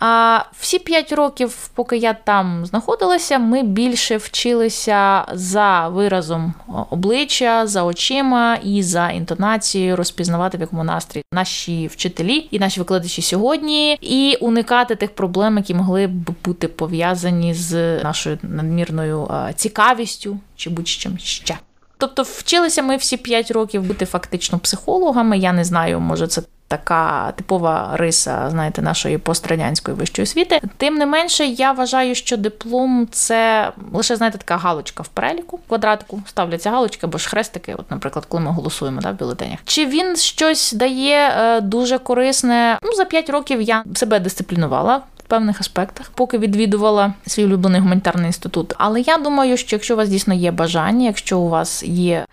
А 0.00 0.40
всі 0.58 0.78
п'ять 0.78 1.12
років, 1.12 1.70
поки 1.74 1.96
я 1.96 2.14
там 2.14 2.66
знаходилася, 2.66 3.38
ми 3.38 3.62
більше 3.62 4.16
вчилися 4.16 5.24
за 5.32 5.88
виразом 5.88 6.54
обличчя, 6.90 7.66
за 7.66 7.84
очима 7.84 8.58
і 8.64 8.82
за 8.82 9.10
інтонацією 9.10 9.96
розпізнавати 9.96 10.58
в 10.58 10.60
якому 10.60 10.84
настрій 10.84 11.22
наші 11.32 11.86
вчителі 11.86 12.48
і 12.50 12.58
наші 12.58 12.80
викладачі 12.80 13.22
сьогодні, 13.22 13.98
і 14.00 14.36
уникати 14.40 14.96
тих 14.96 15.14
проблем, 15.14 15.56
які 15.56 15.74
могли 15.74 16.06
б 16.06 16.30
бути 16.44 16.68
пов'язані 16.68 17.54
з 17.54 18.02
нашою 18.02 18.38
надмірною 18.42 19.30
цікавістю 19.54 20.38
чи 20.56 20.70
будь-чим 20.70 21.18
ще. 21.18 21.58
Тобто 21.98 22.22
вчилися 22.22 22.82
ми 22.82 22.96
всі 22.96 23.16
п'ять 23.16 23.50
років 23.50 23.82
бути 23.82 24.04
фактично 24.04 24.58
психологами. 24.58 25.38
Я 25.38 25.52
не 25.52 25.64
знаю, 25.64 26.00
може 26.00 26.26
це 26.26 26.42
така 26.68 27.32
типова 27.36 27.90
риса, 27.96 28.50
знаєте, 28.50 28.82
нашої 28.82 29.18
пострадянської 29.18 29.96
вищої 29.96 30.24
освіти. 30.24 30.60
Тим 30.76 30.94
не 30.94 31.06
менше, 31.06 31.46
я 31.46 31.72
вважаю, 31.72 32.14
що 32.14 32.36
диплом 32.36 33.08
це 33.10 33.72
лише 33.92 34.16
знаєте 34.16 34.38
така 34.38 34.56
галочка 34.56 35.02
в 35.02 35.08
переліку 35.08 35.60
квадратику. 35.68 36.22
Ставляться 36.26 36.70
галочки 36.70 37.06
або 37.06 37.18
ж 37.18 37.28
хрестики. 37.28 37.74
От, 37.74 37.90
наприклад, 37.90 38.26
коли 38.28 38.42
ми 38.42 38.50
голосуємо 38.50 39.00
да, 39.00 39.10
в 39.10 39.18
бюлетенях. 39.18 39.58
Чи 39.64 39.86
він 39.86 40.16
щось 40.16 40.72
дає 40.72 41.30
е, 41.38 41.60
дуже 41.60 41.98
корисне? 41.98 42.78
Ну 42.82 42.92
за 42.92 43.04
5 43.04 43.30
років 43.30 43.62
я 43.62 43.84
себе 43.94 44.20
дисциплінувала. 44.20 44.96
В 44.96 45.28
певних 45.28 45.60
аспектах, 45.60 46.10
поки 46.14 46.38
відвідувала 46.38 47.12
свій 47.26 47.44
улюблений 47.44 47.80
гуманітарний 47.80 48.26
інститут. 48.26 48.74
Але 48.78 49.00
я 49.00 49.18
думаю, 49.18 49.56
що 49.56 49.76
якщо 49.76 49.94
у 49.94 49.96
вас 49.96 50.08
дійсно 50.08 50.34
є 50.34 50.50
бажання, 50.50 51.06
якщо 51.06 51.38
у 51.38 51.48
вас 51.48 51.82
є 51.82 52.26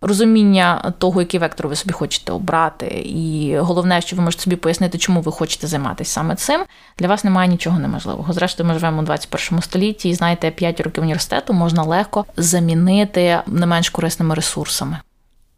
розуміння 0.00 0.92
того, 0.98 1.20
який 1.20 1.40
вектор 1.40 1.68
ви 1.68 1.76
собі 1.76 1.92
хочете 1.92 2.32
обрати, 2.32 2.86
і 3.06 3.56
головне, 3.58 4.00
що 4.00 4.16
ви 4.16 4.22
можете 4.22 4.42
собі 4.42 4.56
пояснити, 4.56 4.98
чому 4.98 5.20
ви 5.20 5.32
хочете 5.32 5.66
займатися 5.66 6.12
саме 6.12 6.36
цим. 6.36 6.60
Для 6.98 7.08
вас 7.08 7.24
немає 7.24 7.48
нічого 7.48 7.78
неможливого. 7.78 8.32
Зрештою, 8.32 8.68
ми 8.68 8.74
живемо 8.74 9.02
у 9.02 9.04
21 9.04 9.62
столітті, 9.62 10.08
і 10.08 10.14
знаєте, 10.14 10.50
5 10.50 10.80
років 10.80 11.02
університету 11.02 11.52
можна 11.52 11.82
легко 11.82 12.24
замінити 12.36 13.40
не 13.46 13.66
менш 13.66 13.90
корисними 13.90 14.34
ресурсами. 14.34 14.98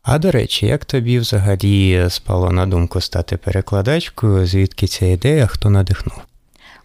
А 0.03 0.19
до 0.19 0.31
речі, 0.31 0.67
як 0.67 0.85
тобі 0.85 1.19
взагалі 1.19 2.07
спало 2.11 2.51
на 2.51 2.67
думку 2.67 3.01
стати 3.01 3.37
перекладачкою? 3.37 4.47
Звідки 4.47 4.87
ця 4.87 5.07
ідея? 5.07 5.47
Хто 5.47 5.71
надихнув? 5.71 6.19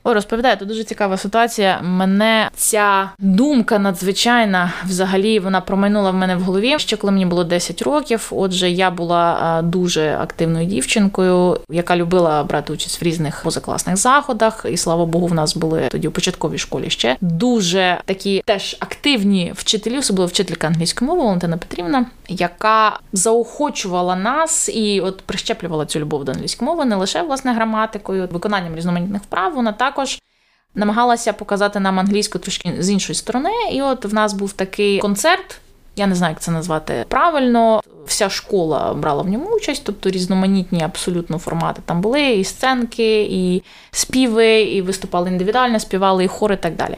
Ой, 0.07 0.13
розповідаю, 0.13 0.57
тут 0.57 0.67
дуже 0.67 0.83
цікава 0.83 1.17
ситуація. 1.17 1.81
Мене 1.81 2.49
ця 2.55 3.09
думка 3.19 3.79
надзвичайна 3.79 4.73
взагалі 4.85 5.39
вона 5.39 5.61
промайнула 5.61 6.11
в 6.11 6.13
мене 6.13 6.35
в 6.35 6.41
голові 6.41 6.79
ще 6.79 6.97
коли 6.97 7.13
мені 7.13 7.25
було 7.25 7.43
10 7.43 7.81
років. 7.81 8.27
Отже, 8.31 8.69
я 8.69 8.91
була 8.91 9.61
дуже 9.63 10.17
активною 10.21 10.65
дівчинкою, 10.65 11.59
яка 11.69 11.95
любила 11.97 12.43
брати 12.43 12.73
участь 12.73 13.01
в 13.01 13.05
різних 13.05 13.43
позакласних 13.43 13.97
заходах. 13.97 14.65
І 14.69 14.77
слава 14.77 15.05
Богу, 15.05 15.27
в 15.27 15.33
нас 15.33 15.55
були 15.55 15.87
тоді 15.91 16.07
у 16.07 16.11
початковій 16.11 16.57
школі 16.57 16.89
ще 16.89 17.17
дуже 17.21 18.01
такі 18.05 18.43
теж 18.45 18.77
активні 18.79 19.53
вчителі, 19.55 19.97
особливо 19.97 20.27
вчителька 20.27 20.67
англійської 20.67 21.09
мови 21.09 21.23
Валентина 21.23 21.57
Петрівна, 21.57 22.05
яка 22.27 22.99
заохочувала 23.13 24.15
нас 24.15 24.69
і 24.69 25.01
от 25.01 25.21
прищеплювала 25.21 25.85
цю 25.85 25.99
любов 25.99 26.25
до 26.25 26.31
англійської 26.31 26.71
мови 26.71 26.85
не 26.85 26.95
лише 26.95 27.21
власне 27.21 27.53
граматикою, 27.53 28.29
виконанням 28.31 28.75
різноманітних 28.75 29.21
вправ. 29.21 29.53
Вона 29.53 29.73
також 29.97 30.21
намагалася 30.75 31.33
показати 31.33 31.79
нам 31.79 31.99
англійську 31.99 32.39
трошки 32.39 32.73
з 32.79 32.89
іншої 32.89 33.15
сторони. 33.15 33.49
І 33.71 33.81
от 33.81 34.05
в 34.05 34.13
нас 34.13 34.33
був 34.33 34.53
такий 34.53 34.99
концерт. 34.99 35.59
Я 35.95 36.07
не 36.07 36.15
знаю, 36.15 36.31
як 36.31 36.41
це 36.41 36.51
назвати 36.51 37.05
правильно. 37.07 37.81
Вся 38.05 38.29
школа 38.29 38.93
брала 38.93 39.23
в 39.23 39.27
ньому 39.27 39.55
участь, 39.55 39.81
тобто 39.85 40.09
різноманітні 40.09 40.81
абсолютно 40.81 41.37
формати 41.37 41.81
там 41.85 42.01
були, 42.01 42.31
і 42.31 42.43
сценки, 42.43 43.21
і 43.23 43.63
співи, 43.91 44.61
і 44.61 44.81
виступали 44.81 45.29
індивідуально, 45.29 45.79
співали, 45.79 46.23
і 46.23 46.27
хори, 46.27 46.55
і 46.55 46.57
так 46.57 46.75
далі. 46.75 46.97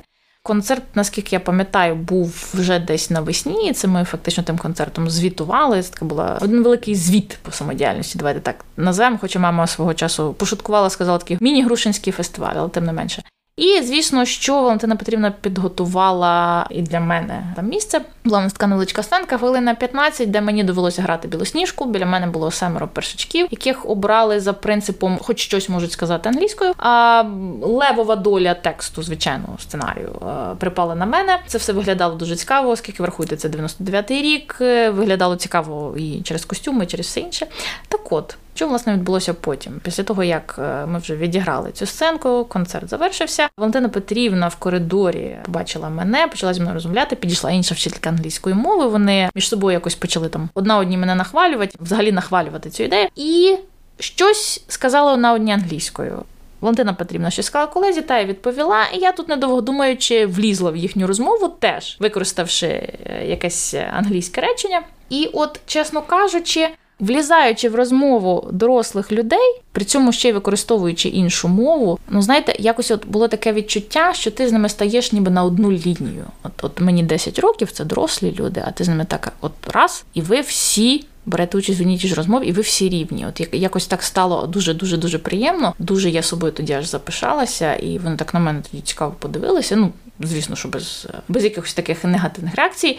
Концерт, 0.50 0.84
наскільки 0.96 1.36
я 1.36 1.40
пам'ятаю, 1.40 1.96
був 1.96 2.50
вже 2.54 2.80
десь 2.80 3.10
навесні. 3.10 3.74
Це 3.74 3.88
ми 3.88 4.04
фактично 4.04 4.44
тим 4.44 4.58
концертом 4.58 5.10
звітували. 5.10 5.84
Це 5.84 6.06
була 6.06 6.38
один 6.42 6.64
великий 6.64 6.96
звіт 6.96 7.40
по 7.42 7.52
самодіяльності. 7.52 8.18
Давайте 8.18 8.40
так 8.40 8.66
назвемо. 8.78 9.18
Хоча 9.22 9.40
мама 9.40 9.68
свого 9.68 9.94
часу 9.94 10.34
пошуткувала, 10.34 10.90
сказала 10.90 11.18
такий 11.18 11.38
міні-грушинський 11.42 12.14
фестиваль, 12.14 12.54
але 12.56 12.70
тим 12.70 12.86
не 12.86 12.94
менше. 12.94 13.24
І 13.60 13.82
звісно, 13.82 14.26
що 14.26 14.54
Валентина 14.62 14.95
Петрівна 14.95 15.32
підготувала 15.32 16.67
і 16.69 16.82
для 16.82 17.00
мене 17.00 17.43
там 17.56 17.67
місце. 17.67 18.02
Була 18.26 18.50
така 18.50 18.67
невеличка 18.67 19.04
сценка, 19.04 19.38
хвилина 19.38 19.76
15, 19.76 20.32
де 20.32 20.41
мені 20.41 20.63
довелося 20.63 21.02
грати 21.02 21.28
білосніжку. 21.28 21.86
Біля 21.86 22.06
мене 22.06 22.28
було 22.28 22.52
семеро 22.52 22.88
першачків, 22.88 23.48
яких 23.52 23.89
обрали 23.89 24.39
за 24.39 24.54
принципом, 24.54 25.17
хоч 25.22 25.39
щось 25.39 25.69
можуть 25.69 25.91
сказати 25.91 26.30
англійською. 26.30 26.74
А 26.78 27.24
левова 27.62 28.15
доля 28.15 28.54
тексту, 28.54 29.04
звичайно, 29.04 29.48
сценарію 29.60 30.15
припала 30.60 30.95
на 30.95 31.06
мене. 31.06 31.39
Це 31.48 31.58
все 31.58 31.74
виглядало 31.74 32.15
дуже 32.15 32.36
цікаво, 32.36 32.69
оскільки 32.69 33.04
врахуйте, 33.04 33.36
це 33.36 33.48
99-й 33.48 34.22
рік. 34.22 34.56
Виглядало 34.95 35.36
цікаво 35.36 35.98
і 35.98 36.22
через 36.22 36.45
костюми, 36.45 36.84
і 36.84 36.88
через 36.88 37.06
все 37.06 37.19
інше. 37.19 37.48
Так 37.88 38.12
от. 38.12 38.38
Що 38.60 38.67
власне 38.67 38.93
відбулося 38.93 39.34
потім? 39.34 39.82
Після 39.84 40.04
того, 40.04 40.24
як 40.24 40.56
е, 40.60 40.86
ми 40.86 41.00
вже 41.00 41.15
відіграли 41.15 41.72
цю 41.72 41.86
сценку, 41.86 42.45
концерт 42.50 42.89
завершився. 42.89 43.50
Валентина 43.58 43.89
Петрівна 43.89 44.48
в 44.48 44.56
коридорі 44.56 45.38
побачила 45.45 45.89
мене, 45.89 46.28
почала 46.28 46.54
зі 46.54 46.62
мною 46.62 46.74
розмовляти. 46.74 47.15
Підійшла 47.15 47.52
інша 47.52 47.76
вчителька 47.76 48.10
англійської 48.10 48.56
мови. 48.56 48.88
Вони 48.88 49.30
між 49.36 49.50
собою 49.50 49.74
якось 49.74 49.95
почали 49.95 50.30
там 50.30 50.50
одна 50.54 50.78
одні 50.78 50.98
мене 50.98 51.15
нахвалювати, 51.15 51.78
взагалі 51.80 52.12
нахвалювати 52.12 52.69
цю 52.69 52.84
ідею. 52.84 53.08
І 53.15 53.58
щось 54.00 54.63
сказала 54.67 55.13
одна 55.13 55.34
одні 55.34 55.52
англійською. 55.52 56.24
Валентина 56.62 56.93
Петрівна 56.93 57.32
щось 57.32 57.45
сказала 57.45 57.72
колезі, 57.72 58.02
та 58.02 58.19
я 58.19 58.26
відповіла. 58.26 58.86
І 58.93 58.98
я 58.98 59.12
тут 59.12 59.30
недовго 59.30 59.62
думаючи, 59.62 60.26
влізла 60.26 60.72
в 60.72 60.78
їхню 60.78 61.08
розмову, 61.08 61.48
теж 61.48 61.98
використавши 62.00 62.67
е, 62.67 63.26
якесь 63.26 63.76
англійське 63.93 64.41
речення. 64.41 64.82
І, 65.10 65.30
от, 65.34 65.60
чесно 65.65 66.02
кажучи. 66.02 66.69
Влізаючи 67.00 67.70
в 67.70 67.76
розмову 67.76 68.50
дорослих 68.52 69.12
людей, 69.12 69.62
при 69.72 69.86
цьому 69.86 70.12
ще 70.12 70.30
й 70.30 70.32
використовуючи 70.32 71.10
іншу 71.10 71.48
мову, 71.48 72.00
ну 72.10 72.22
знаєте, 72.22 72.56
якось 72.60 72.92
от 72.92 73.08
було 73.08 73.28
таке 73.28 73.54
відчуття, 73.54 74.14
що 74.14 74.32
ти 74.32 74.48
з 74.48 74.52
ними 74.52 74.70
стаєш 74.70 75.12
ніби 75.12 75.32
на 75.32 75.43
одну 75.43 75.72
лінію. 75.72 76.26
От 76.43 76.52
от 76.62 76.82
мені 76.82 77.04
10 77.04 77.39
років, 77.39 77.72
це 77.72 77.86
дорослі 77.86 78.36
люди, 78.39 78.64
а 78.68 78.72
ти 78.72 78.84
з 78.84 78.88
ними 78.88 79.06
так 79.06 79.34
от 79.41 79.52
раз, 79.68 80.06
і 80.14 80.22
ви 80.22 80.41
всі. 80.41 81.06
Берете 81.26 81.58
участь 81.58 81.80
в 81.80 81.82
одній 81.82 81.97
ж 81.97 82.16
розмові, 82.16 82.47
і 82.47 82.52
ви 82.52 82.62
всі 82.62 82.89
рівні. 82.89 83.26
От 83.28 83.54
якось 83.54 83.88
так 83.88 84.04
стало 84.04 84.47
дуже 84.47 84.74
дуже 84.74 84.97
дуже 84.97 85.20
приємно. 85.20 85.74
Дуже 85.80 86.10
я 86.10 86.22
собою 86.22 86.54
тоді 86.54 86.74
аж 86.74 86.86
запишалася, 86.86 87.76
і 87.76 87.97
вони 87.97 88.16
так 88.16 88.34
на 88.34 88.39
мене 88.39 88.62
тоді 88.72 88.84
цікаво 88.84 89.16
подивилися. 89.20 89.76
Ну, 89.76 89.91
звісно, 90.20 90.56
що 90.56 90.70
без 90.70 91.08
без 91.28 91.43
якихось 91.43 91.74
таких 91.74 92.04
негативних 92.04 92.56
реакцій. 92.56 92.97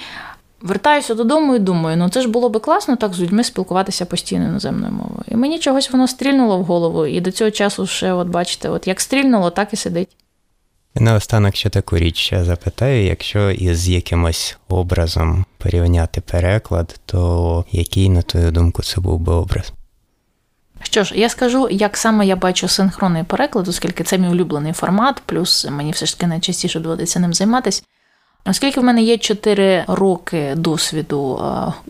Вертаюся 0.63 1.15
додому 1.15 1.55
і 1.55 1.59
думаю, 1.59 1.97
ну 1.97 2.09
це 2.09 2.21
ж 2.21 2.29
було 2.29 2.49
би 2.49 2.61
класно 2.61 2.97
так 2.97 3.15
з 3.15 3.21
людьми 3.21 3.45
спілкуватися 3.45 4.07
постійно 4.07 4.45
іноземною 4.45 4.93
мовою. 4.93 5.23
І 5.29 5.37
мені 5.37 5.59
чогось 5.59 5.91
воно 5.91 6.09
стрільнуло 6.09 6.59
в 6.59 6.65
голову, 6.65 7.07
і 7.07 7.21
до 7.21 7.31
цього 7.31 7.51
часу 7.51 7.87
ще, 7.87 8.13
от 8.13 8.29
бачите, 8.29 8.69
от 8.69 8.87
як 8.87 9.01
стрільнуло, 9.01 9.51
так 9.51 9.73
і 9.73 9.77
сидить. 9.77 10.17
Наостанок 10.95 11.57
ще 11.57 11.71
таку 11.71 11.99
річ 11.99 12.17
ще 12.17 12.45
запитаю: 12.45 13.05
якщо 13.05 13.51
із 13.51 13.89
якимось 13.89 14.59
образом 14.69 15.45
порівняти 15.59 16.21
переклад, 16.21 17.01
то 17.07 17.65
який, 17.71 18.09
на 18.09 18.23
твою 18.23 18.51
думку, 18.51 18.83
це 18.83 19.01
був 19.01 19.21
би 19.21 19.33
образ? 19.33 19.73
Що 20.83 21.05
ж, 21.05 21.15
я 21.17 21.29
скажу, 21.29 21.69
як 21.71 21.97
саме 21.97 22.27
я 22.27 22.37
бачу 22.37 22.69
синхронний 22.69 23.25
переклад, 23.25 23.69
оскільки 23.69 24.05
це 24.05 24.19
мій 24.19 24.29
улюблений 24.29 24.73
формат, 24.73 25.23
плюс 25.27 25.67
мені 25.71 25.93
все 25.93 26.07
ж 26.07 26.17
таки 26.17 26.27
найчастіше 26.27 26.81
доводиться 26.81 27.21
ним 27.21 27.35
займатися. 27.35 27.83
Оскільки 28.45 28.81
в 28.81 28.85
мене 28.85 29.03
є 29.03 29.19
4 29.19 29.85
роки 29.89 30.53
досвіду 30.57 31.41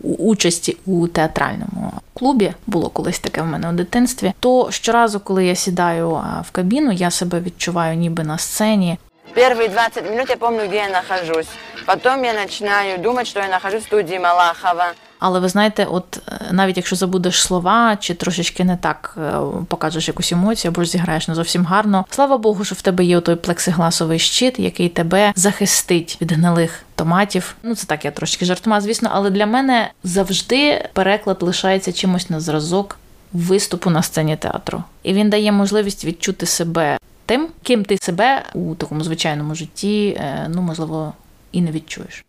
участі 0.03 0.77
у 0.85 1.07
театральному 1.07 1.93
клубі, 2.13 2.53
було 2.67 2.89
колись 2.89 3.19
таке 3.19 3.41
в 3.41 3.45
мене 3.45 3.69
у 3.69 3.71
дитинстві, 3.71 4.33
то 4.39 4.71
щоразу, 4.71 5.19
коли 5.19 5.45
я 5.45 5.55
сідаю 5.55 6.09
в 6.47 6.51
кабіну, 6.51 6.91
я 6.91 7.11
себе 7.11 7.39
відчуваю 7.39 7.95
ніби 7.95 8.23
на 8.23 8.37
сцені. 8.37 8.97
Первые 9.35 9.69
20 9.69 10.09
минут 10.11 10.29
я 10.29 10.35
помню, 10.35 10.65
где 10.67 10.75
я 10.75 10.89
нахожусь. 10.89 11.47
Потом 11.85 12.23
я 12.23 12.33
начинаю 12.33 12.97
думать, 12.97 13.27
что 13.27 13.39
я 13.39 13.47
нахожусь 13.47 13.83
в 13.83 13.85
студии 13.85 14.19
Малахова. 14.19 14.91
Але 15.21 15.39
ви 15.39 15.49
знаєте, 15.49 15.85
от 15.85 16.21
е, 16.27 16.39
навіть 16.51 16.77
якщо 16.77 16.95
забудеш 16.95 17.41
слова, 17.41 17.97
чи 17.99 18.13
трошечки 18.13 18.63
не 18.63 18.77
так 18.77 19.17
е, 19.17 19.33
покажеш 19.67 20.07
якусь 20.07 20.31
емоцію, 20.31 20.71
або 20.71 20.83
ж 20.83 20.89
зіграєш 20.89 21.27
не 21.27 21.35
зовсім 21.35 21.65
гарно. 21.65 22.05
Слава 22.09 22.37
Богу, 22.37 22.65
що 22.65 22.75
в 22.75 22.81
тебе 22.81 23.03
є 23.03 23.21
той 23.21 23.35
плексигласовий 23.35 24.19
щит, 24.19 24.59
який 24.59 24.89
тебе 24.89 25.33
захистить 25.35 26.17
від 26.21 26.31
гнилих 26.31 26.83
томатів. 26.95 27.55
Ну 27.63 27.75
це 27.75 27.87
так, 27.87 28.05
я 28.05 28.11
трошки 28.11 28.45
жартома, 28.45 28.81
звісно, 28.81 29.09
але 29.13 29.29
для 29.29 29.45
мене 29.45 29.91
завжди 30.03 30.89
переклад 30.93 31.37
лишається 31.43 31.93
чимось 31.93 32.29
на 32.29 32.39
зразок 32.39 32.97
виступу 33.33 33.89
на 33.89 34.03
сцені 34.03 34.35
театру, 34.35 34.83
і 35.03 35.13
він 35.13 35.29
дає 35.29 35.51
можливість 35.51 36.05
відчути 36.05 36.45
себе 36.45 36.97
тим, 37.25 37.47
ким 37.63 37.85
ти 37.85 37.97
себе 38.01 38.43
у 38.53 38.75
такому 38.75 39.03
звичайному 39.03 39.55
житті, 39.55 40.17
е, 40.19 40.47
ну 40.49 40.61
можливо, 40.61 41.13
і 41.51 41.61
не 41.61 41.71
відчуєш. 41.71 42.25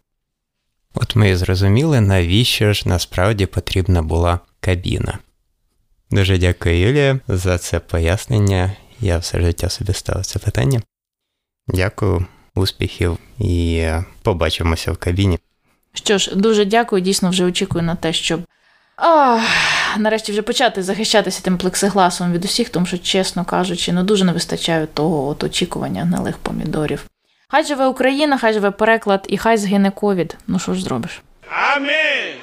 От 0.95 1.16
ми 1.16 1.30
і 1.30 1.36
зрозуміли, 1.36 2.01
навіщо 2.01 2.72
ж 2.72 2.88
насправді 2.88 3.47
потрібна 3.47 4.03
була 4.03 4.40
кабіна. 4.61 5.18
Дуже 6.11 6.38
дякую, 6.38 6.80
Юлія, 6.80 7.20
за 7.28 7.59
це 7.59 7.80
пояснення. 7.80 8.72
Я 9.01 9.18
все 9.18 9.40
життя 9.40 9.68
собі 9.68 9.93
ставив 9.93 10.26
це 10.26 10.38
питання. 10.38 10.82
Дякую, 11.68 12.26
успіхів 12.55 13.18
і 13.38 13.88
побачимося 14.22 14.93
в 14.93 14.97
кабіні. 14.97 15.38
Що 15.93 16.18
ж, 16.18 16.34
дуже 16.34 16.64
дякую. 16.64 17.03
Дійсно, 17.03 17.30
вже 17.30 17.45
очікую 17.45 17.84
на 17.84 17.95
те, 17.95 18.12
щоб 18.12 18.40
Ах, 18.97 19.43
нарешті 19.99 20.32
вже 20.32 20.43
почати 20.43 20.82
захищатися 20.82 21.43
тим 21.43 21.59
плексигласом 21.59 22.32
від 22.32 22.45
усіх, 22.45 22.68
тому 22.68 22.86
що, 22.86 22.99
чесно 22.99 23.45
кажучи, 23.45 23.93
ну 23.93 24.03
дуже 24.03 24.24
не 24.24 24.32
вистачає 24.32 24.86
того 24.86 25.28
от 25.28 25.45
очікування 25.45 26.03
гнилих 26.03 26.38
помідорів. 26.38 27.07
Хай 27.53 27.64
живе 27.64 27.86
Україна, 27.86 28.38
хай 28.38 28.53
живе 28.53 28.70
переклад, 28.70 29.24
і 29.28 29.38
хай 29.38 29.57
згине 29.57 29.90
ковід. 29.90 30.36
Ну 30.46 30.59
що 30.59 30.74
ж 30.74 30.82
зробиш? 30.82 31.22
Амінь! 31.74 32.40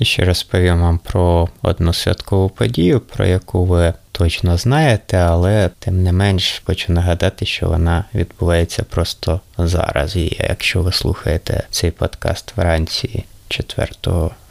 І 0.00 0.04
ще 0.04 0.24
розповім 0.24 0.80
вам 0.80 0.98
про 0.98 1.48
одну 1.62 1.92
святкову 1.92 2.48
подію, 2.48 3.00
про 3.00 3.26
яку 3.26 3.64
ви 3.64 3.94
точно 4.12 4.56
знаєте, 4.56 5.16
але 5.16 5.70
тим 5.78 6.02
не 6.02 6.12
менш 6.12 6.62
хочу 6.64 6.92
нагадати, 6.92 7.46
що 7.46 7.68
вона 7.68 8.04
відбувається 8.14 8.82
просто 8.82 9.40
зараз. 9.58 10.16
І 10.16 10.36
якщо 10.48 10.82
ви 10.82 10.92
слухаєте 10.92 11.62
цей 11.70 11.90
подкаст 11.90 12.56
вранці 12.56 13.24
4 13.48 13.88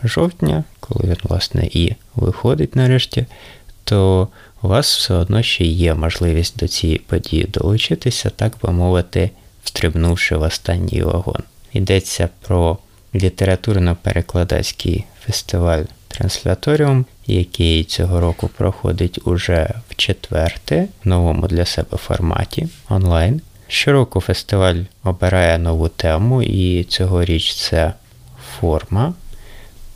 жовтня, 0.03 0.63
коли 0.79 1.09
він, 1.09 1.17
власне, 1.23 1.69
і 1.71 1.95
виходить 2.15 2.75
нарешті, 2.75 3.25
то 3.83 4.27
у 4.61 4.67
вас 4.67 4.97
все 4.97 5.13
одно 5.13 5.43
ще 5.43 5.65
є 5.65 5.93
можливість 5.93 6.57
до 6.57 6.67
цієї 6.67 6.99
події 6.99 7.43
долучитися, 7.43 8.29
так 8.29 8.53
би 8.63 8.71
мовити, 8.71 9.29
встрибнувши 9.63 10.35
в 10.35 10.41
останній 10.41 11.03
вагон. 11.03 11.43
Йдеться 11.73 12.29
про 12.41 12.77
літературно-перекладацький 13.13 15.03
фестиваль 15.25 15.83
Трансляторіум, 16.07 17.05
який 17.27 17.83
цього 17.83 18.19
року 18.19 18.49
проходить 18.57 19.19
уже 19.23 19.73
в 19.89 19.95
четверте 19.95 20.87
в 21.05 21.07
новому 21.07 21.47
для 21.47 21.65
себе 21.65 21.97
форматі 21.97 22.67
онлайн. 22.89 23.41
Щороку 23.67 24.21
фестиваль 24.21 24.75
обирає 25.03 25.57
нову 25.57 25.87
тему, 25.87 26.43
і 26.43 26.83
цьогоріч 26.83 27.55
це 27.55 27.93
форма. 28.59 29.13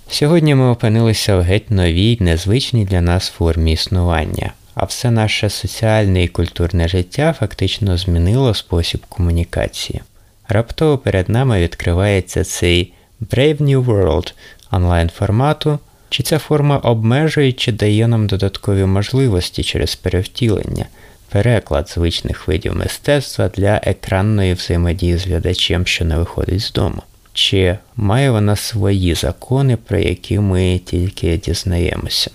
Сьогодні 0.09 0.55
ми 0.55 0.69
опинилися 0.69 1.35
в 1.35 1.41
геть 1.41 1.71
новій, 1.71 2.17
незвичній 2.19 2.85
для 2.85 3.01
нас 3.01 3.29
формі 3.29 3.71
існування, 3.71 4.53
а 4.75 4.85
все 4.85 5.11
наше 5.11 5.49
соціальне 5.49 6.23
і 6.23 6.27
культурне 6.27 6.87
життя 6.87 7.35
фактично 7.39 7.97
змінило 7.97 8.53
спосіб 8.53 9.05
комунікації. 9.09 10.01
Раптово 10.49 10.97
перед 10.97 11.29
нами 11.29 11.61
відкривається 11.61 12.43
цей 12.43 12.93
Brave 13.21 13.61
New 13.61 13.85
World 13.85 14.33
онлайн 14.71 15.09
формату, 15.09 15.79
чи 16.09 16.23
ця 16.23 16.39
форма 16.39 16.77
обмежує 16.77 17.51
чи 17.53 17.71
дає 17.71 18.07
нам 18.07 18.27
додаткові 18.27 18.85
можливості 18.85 19.63
через 19.63 19.95
перевтілення, 19.95 20.85
переклад 21.29 21.89
звичних 21.89 22.47
видів 22.47 22.75
мистецтва 22.75 23.49
для 23.49 23.81
екранної 23.83 24.53
взаємодії 24.53 25.17
з 25.17 25.25
глядачем, 25.25 25.85
що 25.85 26.05
не 26.05 26.17
виходить 26.17 26.61
з 26.61 26.71
дому. 26.71 27.01
Чи 27.33 27.77
має 27.95 28.31
вона 28.31 28.55
свої 28.55 29.15
закони, 29.15 29.77
про 29.77 29.97
які 29.97 30.39
ми 30.39 30.81
тільки 30.85 31.37
дізнаємося? 31.37 32.31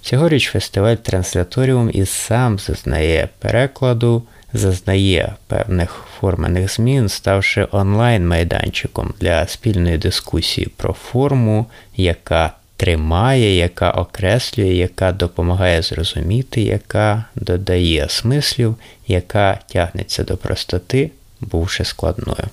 Цьогоріч 0.00 0.50
фестиваль 0.50 0.94
Трансляторіум 0.96 1.90
і 1.94 2.06
сам 2.06 2.58
зазнає 2.58 3.28
перекладу, 3.38 4.22
зазнає 4.52 5.34
певних 5.46 6.04
формених 6.24 6.72
змін, 6.72 7.08
ставши 7.08 7.68
онлайн-майданчиком 7.70 9.14
для 9.20 9.46
спільної 9.46 9.98
дискусії 9.98 10.66
про 10.76 10.92
форму, 10.92 11.66
яка 11.96 12.52
тримає, 12.76 13.56
яка 13.56 13.90
окреслює, 13.90 14.74
яка 14.74 15.12
допомагає 15.12 15.82
зрозуміти, 15.82 16.62
яка 16.62 17.24
додає 17.34 18.06
смислів, 18.08 18.76
яка 19.06 19.60
тягнеться 19.68 20.24
до 20.24 20.36
простоти, 20.36 21.10
бувши 21.40 21.84
складною. 21.84 22.48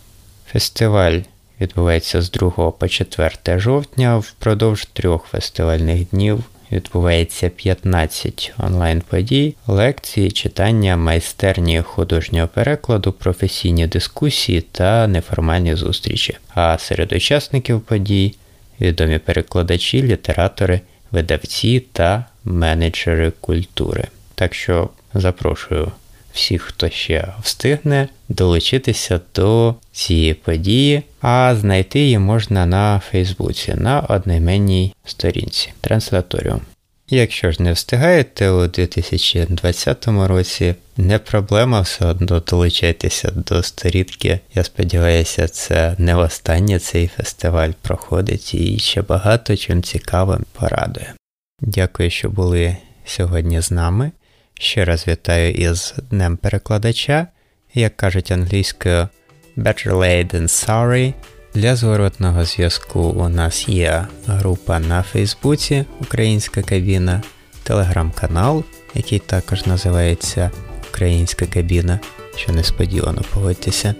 Фестиваль 0.51 1.19
відбувається 1.61 2.21
з 2.21 2.31
2 2.31 2.71
по 2.71 2.87
4 2.87 3.59
жовтня 3.59 4.17
впродовж 4.17 4.85
трьох 4.93 5.25
фестивальних 5.25 6.09
днів 6.09 6.43
відбувається 6.71 7.49
15 7.49 8.53
онлайн-подій, 8.57 9.55
лекції, 9.67 10.31
читання, 10.31 10.97
майстерні 10.97 11.81
художнього 11.81 12.47
перекладу, 12.47 13.11
професійні 13.11 13.87
дискусії 13.87 14.61
та 14.61 15.07
неформальні 15.07 15.75
зустрічі. 15.75 16.37
А 16.55 16.77
серед 16.77 17.13
учасників 17.13 17.81
подій 17.81 18.35
відомі 18.81 19.19
перекладачі, 19.19 20.03
літератори, 20.03 20.81
видавці 21.11 21.79
та 21.79 22.25
менеджери 22.45 23.31
культури. 23.41 24.03
Так 24.35 24.53
що 24.53 24.89
запрошую 25.13 25.91
всіх, 26.33 26.61
хто 26.61 26.89
ще 26.89 27.27
встигне 27.43 28.07
долучитися 28.29 29.19
до 29.35 29.75
цієї 29.91 30.33
події, 30.33 31.01
а 31.21 31.55
знайти 31.59 31.99
її 31.99 32.19
можна 32.19 32.65
на 32.65 33.01
Фейсбуці 33.11 33.73
на 33.77 33.99
одноіменній 33.99 34.93
сторінці 35.05 35.73
Трансляторіум. 35.81 36.61
Якщо 37.13 37.51
ж 37.51 37.63
не 37.63 37.73
встигаєте 37.73 38.49
у 38.49 38.67
2020 38.67 40.07
році, 40.07 40.75
не 40.97 41.19
проблема, 41.19 41.81
все 41.81 42.05
одно 42.05 42.39
долучайтеся 42.39 43.31
до 43.35 43.63
сторінки. 43.63 44.39
Я 44.55 44.63
сподіваюся, 44.63 45.47
це 45.47 45.95
не 45.97 46.15
востаннє 46.15 46.79
цей 46.79 47.07
фестиваль 47.07 47.71
проходить 47.81 48.53
і 48.53 48.79
ще 48.79 49.01
багато 49.01 49.57
чим 49.57 49.83
цікавим 49.83 50.45
порадує. 50.53 51.13
Дякую, 51.61 52.09
що 52.09 52.29
були 52.29 52.77
сьогодні 53.05 53.61
з 53.61 53.71
нами. 53.71 54.11
Ще 54.61 54.85
раз 54.85 55.07
вітаю 55.07 55.53
із 55.53 55.93
Днем 56.09 56.37
перекладача, 56.37 57.27
як 57.73 57.97
кажуть 57.97 58.31
англійською 58.31 59.07
Better 59.57 59.93
late 59.93 60.35
than 60.35 60.43
sorry. 60.43 61.13
Для 61.53 61.75
зворотного 61.75 62.45
зв'язку 62.45 62.99
у 62.99 63.29
нас 63.29 63.69
є 63.69 64.07
група 64.27 64.79
на 64.79 65.03
Фейсбуці 65.03 65.85
Українська 66.01 66.61
кабіна, 66.61 67.21
телеграм-канал, 67.63 68.63
який 68.95 69.19
також 69.19 69.65
називається 69.65 70.51
Українська 70.89 71.45
кабіна, 71.45 71.99
що 72.35 72.51
несподівано 72.51 73.21
погодьтеся. 73.33 73.95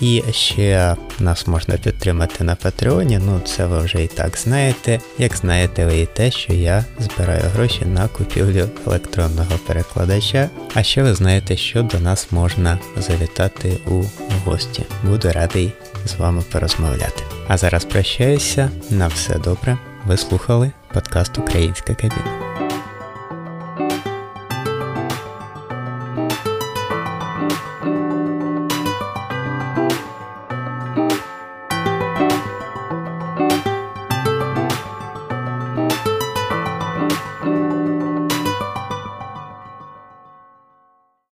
І 0.00 0.22
ще 0.30 0.96
нас 1.18 1.46
можна 1.46 1.76
підтримати 1.76 2.44
на 2.44 2.54
Патреоні, 2.54 3.18
ну 3.18 3.40
це 3.40 3.66
ви 3.66 3.78
вже 3.78 4.04
і 4.04 4.06
так 4.06 4.38
знаєте. 4.38 5.00
Як 5.18 5.36
знаєте 5.36 5.86
ви 5.86 5.98
і 5.98 6.06
те, 6.06 6.30
що 6.30 6.52
я 6.52 6.84
збираю 6.98 7.42
гроші 7.54 7.84
на 7.84 8.08
купівлю 8.08 8.68
електронного 8.86 9.58
перекладача. 9.66 10.50
А 10.74 10.82
ще 10.82 11.02
ви 11.02 11.14
знаєте, 11.14 11.56
що 11.56 11.82
до 11.82 12.00
нас 12.00 12.32
можна 12.32 12.78
завітати 12.96 13.72
у 13.86 14.02
гості. 14.44 14.82
Буду 15.04 15.32
радий 15.32 15.72
з 16.06 16.14
вами 16.14 16.42
порозмовляти. 16.52 17.22
А 17.48 17.56
зараз 17.56 17.84
прощаюся. 17.84 18.70
На 18.90 19.08
все 19.08 19.38
добре. 19.38 19.78
Ви 20.06 20.16
слухали 20.16 20.72
подкаст 20.94 21.38
Українська 21.38 21.94
кабіна. 21.94 22.47